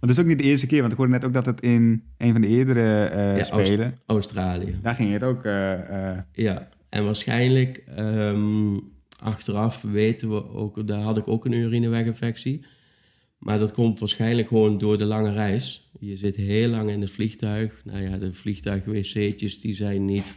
[0.00, 0.80] Maar dat is ook niet de eerste keer.
[0.80, 3.78] Want ik hoorde net ook dat het in een van de eerdere eh, Ja, spelen...
[3.86, 4.78] Aust- Australië.
[4.82, 5.44] Daar ging het ook...
[5.44, 8.78] eh, eh, Ja, en waarschijnlijk ehm,
[9.18, 12.64] achteraf weten we ook, daar had ik ook een urineweginfectie.
[13.40, 15.90] Maar dat komt waarschijnlijk gewoon door de lange reis.
[15.98, 17.80] Je zit heel lang in het vliegtuig.
[17.84, 20.36] Nou ja, de vliegtuig-wc'tjes die zijn niet,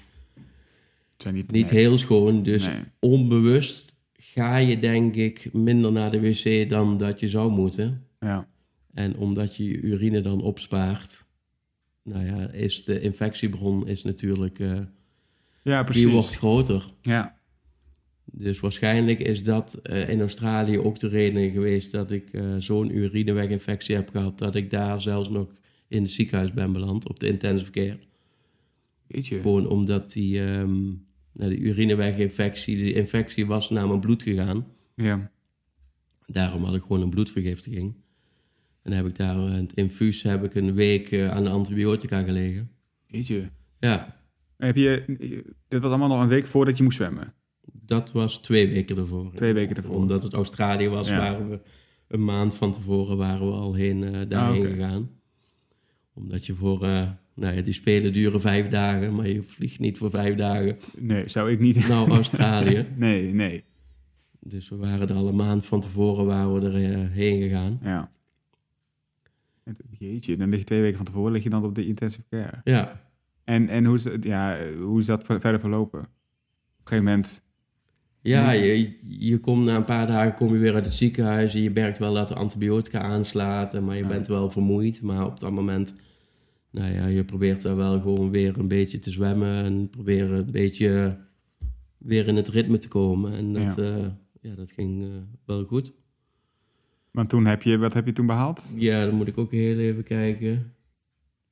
[1.18, 1.82] zijn niet, niet nee.
[1.82, 2.44] heel schoon.
[2.44, 2.80] Dus Nee.
[3.00, 8.08] onbewust ga je denk ik minder naar de wc dan dat je zou moeten.
[8.20, 8.48] Ja.
[8.94, 11.26] En omdat je je urine dan opspaart,
[12.04, 14.80] nou ja, is de infectiebron is natuurlijk, eh,
[15.64, 16.04] ja, precies.
[16.04, 16.86] die wordt groter.
[17.02, 17.38] Ja.
[18.26, 22.96] Dus waarschijnlijk is dat eh, in Australië ook de reden geweest dat ik eh, zo'n
[22.96, 25.54] urineweginfectie heb gehad, dat ik daar zelfs nog
[25.88, 28.00] in het ziekenhuis ben beland, op de intensive care.
[29.08, 29.40] Weet je.
[29.40, 30.82] Gewoon omdat die, ehm
[31.34, 34.68] nou, de urineweginfectie, de infectie was naar mijn bloed gegaan.
[34.96, 35.32] Ja.
[36.26, 37.96] Daarom had ik gewoon een bloedvergiftiging.
[38.82, 42.24] En heb ik daar in het infuus heb ik een week eh, aan de antibiotica
[42.24, 42.72] gelegen.
[43.08, 43.48] Weet je.
[43.80, 44.22] Ja,
[44.58, 45.04] Heb je...
[45.68, 47.34] Dit was allemaal nog een week voordat je moest zwemmen.
[47.86, 49.32] Dat was twee weken ervoor.
[49.34, 49.96] Twee weken ervoor.
[49.96, 51.18] Omdat het Australië was, Ja.
[51.18, 51.60] waren we
[52.08, 54.70] een maand van tevoren waren we al heen, eh, daarheen Ah, oké.
[54.70, 55.10] gegaan.
[56.14, 59.98] Omdat je voor, eh, nou ja, die spelen duren vijf dagen, maar je vliegt niet
[59.98, 61.88] voor vijf dagen Nee, zou ik niet...
[61.88, 62.88] naar Australië.
[62.96, 63.64] nee, nee.
[64.40, 67.80] dus we waren er al een maand van tevoren waren we er eh, heen gegaan.
[67.84, 68.12] Ja.
[69.64, 72.28] En- Jeetje, dan lig je twee weken van tevoren lig je dan op de intensive
[72.30, 72.62] care.
[72.64, 73.02] Ja,
[73.44, 76.00] En, en hoe, is, ja, hoe is dat ver- verder verlopen?
[76.00, 76.12] Op een
[76.84, 77.44] gegeven moment...
[78.24, 81.62] ja je, je komt na een paar dagen kom je weer uit het ziekenhuis en
[81.62, 85.02] je merkt wel dat de antibiotica aanslaat, maar je bent wel vermoeid.
[85.02, 85.96] Maar op dat moment,
[86.70, 90.52] nou ja, je probeert daar wel gewoon weer een beetje te zwemmen en proberen een
[90.52, 91.18] beetje
[91.98, 93.34] weer in het ritme te komen.
[93.34, 94.18] En dat, ja.
[94.42, 95.10] ja, dat ging eh,
[95.46, 95.94] wel goed.
[97.12, 97.78] Want toen heb je...
[97.78, 98.74] Wat heb je toen behaald?
[98.78, 100.74] Ja, dan moet ik ook heel even kijken.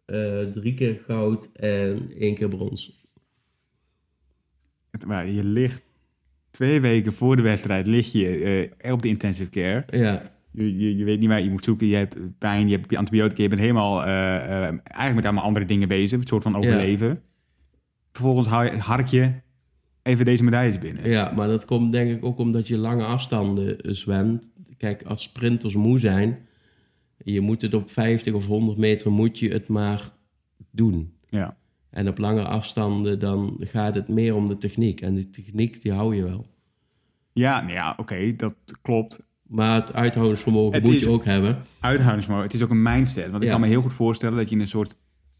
[0.05, 3.05] Eh, drie keer goud en één keer brons.
[5.05, 5.84] Maar je ligt
[6.52, 9.86] twee weken voor de wedstrijd lig je eh, op de intensive care.
[9.89, 11.88] Ja, Je, je, je weet niet waar je moet zoeken.
[11.88, 13.41] Je hebt pijn, je hebt je antibiotica.
[13.43, 16.20] Je bent helemaal eh, eh, eigenlijk met allemaal andere dingen bezig.
[16.22, 17.22] Een soort van overleven.
[18.12, 19.32] Vervolgens ha- hark je
[20.04, 21.10] even deze medailles binnen.
[21.10, 24.52] ja, maar dat komt denk ik ook omdat je lange afstanden zwemt.
[24.78, 26.39] Kijk, als sprinters moe zijn,
[27.18, 30.10] je moet het op 50 of 100 meter moet je het maar
[30.72, 31.14] doen.
[31.30, 31.58] Ja.
[31.92, 35.02] En op lange afstanden dan gaat het meer om de techniek.
[35.02, 36.46] En die techniek die hou je wel.
[37.34, 39.20] Ja, nou ja, oké, dat klopt.
[39.48, 41.62] Maar het uithoudingsvermogen Het moet je ook hebben.
[41.80, 43.32] Uithoudingsvermogen, het is ook een mindset.
[43.32, 44.98] Want ik kan me heel goed voorstellen dat je in een soort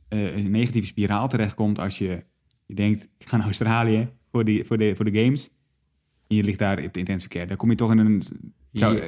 [0.08, 2.24] eh, een negatieve spiraal terechtkomt als je,
[2.66, 5.50] je denkt, ik ga naar Australië voor, die, voor, de, voor de games.
[6.28, 7.46] En je ligt daar op de intensive care.
[7.46, 8.24] Dan kom je toch in een...
[8.72, 9.04] Zou, Ja.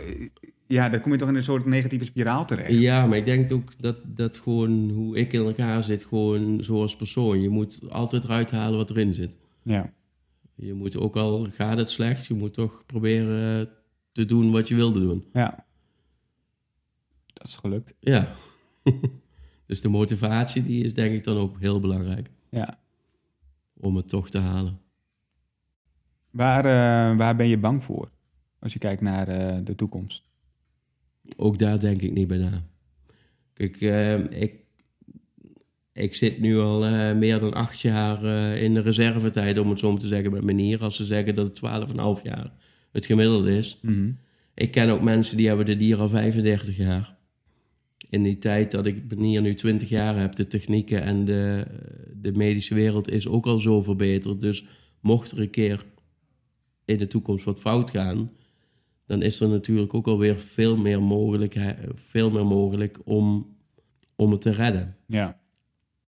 [0.74, 2.72] Ja, dan kom je toch in een soort negatieve spiraal terecht.
[2.80, 6.96] Ja, maar ik denk ook dat, dat gewoon hoe ik in elkaar zit, gewoon zoals
[6.96, 7.42] persoon.
[7.42, 9.38] Je moet altijd eruit halen wat erin zit.
[9.64, 9.94] Ja.
[10.56, 13.70] Je moet ook al gaat het slecht, je moet toch proberen
[14.12, 15.26] te doen wat je wilde doen.
[15.34, 15.66] ja.
[17.34, 17.96] Dat is gelukt.
[18.00, 18.34] Ja.
[19.68, 22.80] dus de motivatie die is denk ik dan ook heel belangrijk Ja.
[23.74, 24.80] om het toch te halen.
[26.30, 28.10] Waar, eh, waar ben je bang voor?
[28.60, 30.24] Als je kijkt naar eh, de toekomst.
[31.38, 32.64] Ook daar denk ik niet bij na.
[33.54, 34.54] Kijk, eh, ik,
[35.94, 39.80] ik zit nu al eh, meer dan acht jaar eh, in de reservetijd, om het
[39.80, 40.84] zo te zeggen, met manier.
[40.84, 42.52] Als ze zeggen dat het 12,5 jaar
[42.92, 43.82] het gemiddelde is.
[44.56, 47.18] Ik ken ook mensen die hebben de dier al 35 jaar.
[48.10, 51.66] In die tijd dat ik manier nu 20 jaar heb, de technieken en de,
[52.16, 54.40] de medische wereld is ook al zo verbeterd.
[54.40, 54.66] Dus
[55.02, 55.84] mocht er een keer
[56.86, 58.32] in de toekomst wat fout gaan,
[59.06, 61.56] dan is er natuurlijk ook alweer veel meer mogelijk,
[61.96, 63.56] veel meer mogelijk om,
[64.16, 64.96] om het te redden.
[65.08, 65.40] Ja.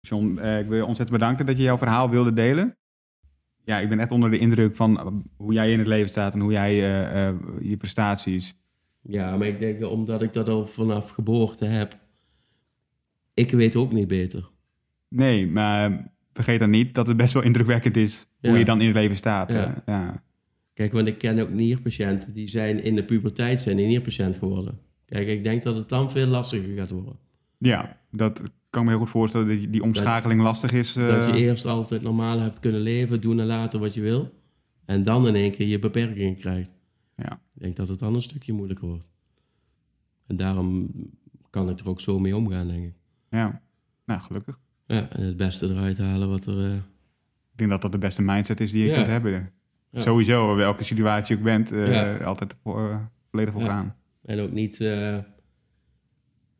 [0.02, 2.76] John, eh, ik wil je ontzettend bedanken dat je jouw verhaal wilde delen.
[3.64, 6.40] ja, ik ben echt onder de indruk van hoe jij in het leven staat en
[6.40, 8.56] hoe jij eh, eh, je prestaties.
[9.02, 11.98] Ja, maar ik denk omdat ik dat al vanaf geboorte heb.
[13.34, 14.50] Ik weet ook niet beter.
[15.10, 18.58] Nee, maar vergeet dan niet dat het best wel indrukwekkend is hoe Ja.
[18.58, 19.52] je dan in het leven staat.
[19.52, 19.66] Ja.
[19.66, 20.24] eh, ja.
[20.82, 24.80] Kijk, want ik ken ook nierpatiënten die zijn in de puberteit zijn die nierpatiënt geworden.
[25.06, 27.16] Kijk, ik denk dat het dan veel lastiger gaat worden.
[27.58, 30.96] ja, dat kan ik me heel goed voorstellen dat die, die omschakeling lastig is.
[30.96, 34.34] eh, Dat je eerst altijd normaal hebt kunnen leven, doen en laten wat je wil.
[34.86, 36.72] En dan in één keer je beperkingen krijgt.
[37.16, 37.32] Ja.
[37.56, 39.12] Ik denk dat het dan een stukje moeilijker wordt.
[40.28, 40.92] En daarom
[41.50, 42.94] kan ik er ook zo mee omgaan, denk ik.
[43.30, 43.62] ja,
[44.06, 44.60] nou gelukkig.
[44.88, 46.66] Ja, en het beste eruit halen wat er...
[46.66, 46.74] eh,
[47.52, 48.96] Ik denk dat dat de beste mindset is die je Ja.
[48.96, 49.52] kunt hebben.
[49.94, 52.96] Sowieso, welke situatie je ook bent, eh, altijd eh,
[53.32, 53.96] volledig voor gaan.
[54.26, 55.18] En ook niet, eh,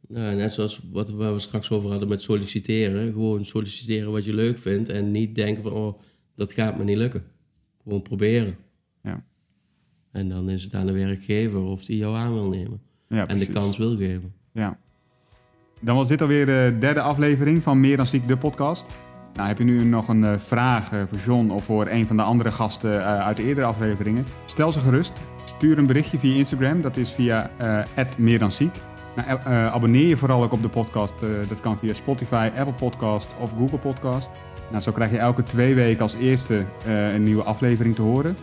[0.08, 3.12] nou, net zoals wat waar we straks over hadden met solliciteren.
[3.12, 6.00] Gewoon solliciteren wat je leuk vindt en niet denken van, oh,
[6.36, 7.24] dat gaat me niet lukken.
[7.84, 8.56] Gewoon proberen.
[9.04, 9.24] Ja.
[10.12, 12.82] En dan is het aan de werkgever of die jou aan wil nemen.
[13.08, 14.34] Ja, en de kans wil geven.
[14.54, 14.80] Ja.
[15.80, 18.92] Dan was dit alweer de derde aflevering van Meer dan Ziek, de podcast.
[19.34, 22.18] Nou, heb je nu nog een eh, vraag eh, voor John of voor een van
[22.18, 24.26] de andere gasten eh, uit de eerdere afleveringen?
[24.46, 25.14] Stel ze gerust.
[25.46, 26.82] Stuur een berichtje via Instagram.
[26.82, 28.76] Dat is via eh meer dan ziek.
[29.16, 31.14] Nou, abonneer je vooral ook op de podcast.
[31.48, 34.30] dat kan via Spotify, Apple Podcast of Google Podcast.
[34.70, 38.36] Nou, zo krijg je elke twee weken als eerste een nieuwe aflevering te horen.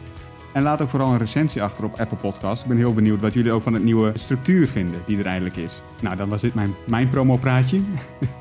[0.53, 2.63] En laat ook vooral een recensie achter op Apple Podcast.
[2.63, 5.57] Ik ben heel benieuwd wat jullie ook van het nieuwe structuur vinden die er eindelijk
[5.57, 5.83] is.
[6.01, 7.81] Nou, dan was dit mijn, mijn promopraatje.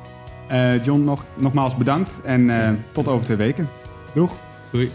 [0.48, 3.70] Eh John, nog, nogmaals bedankt en eh, tot over twee weken.
[4.14, 4.36] Doeg!
[4.72, 4.92] Doei.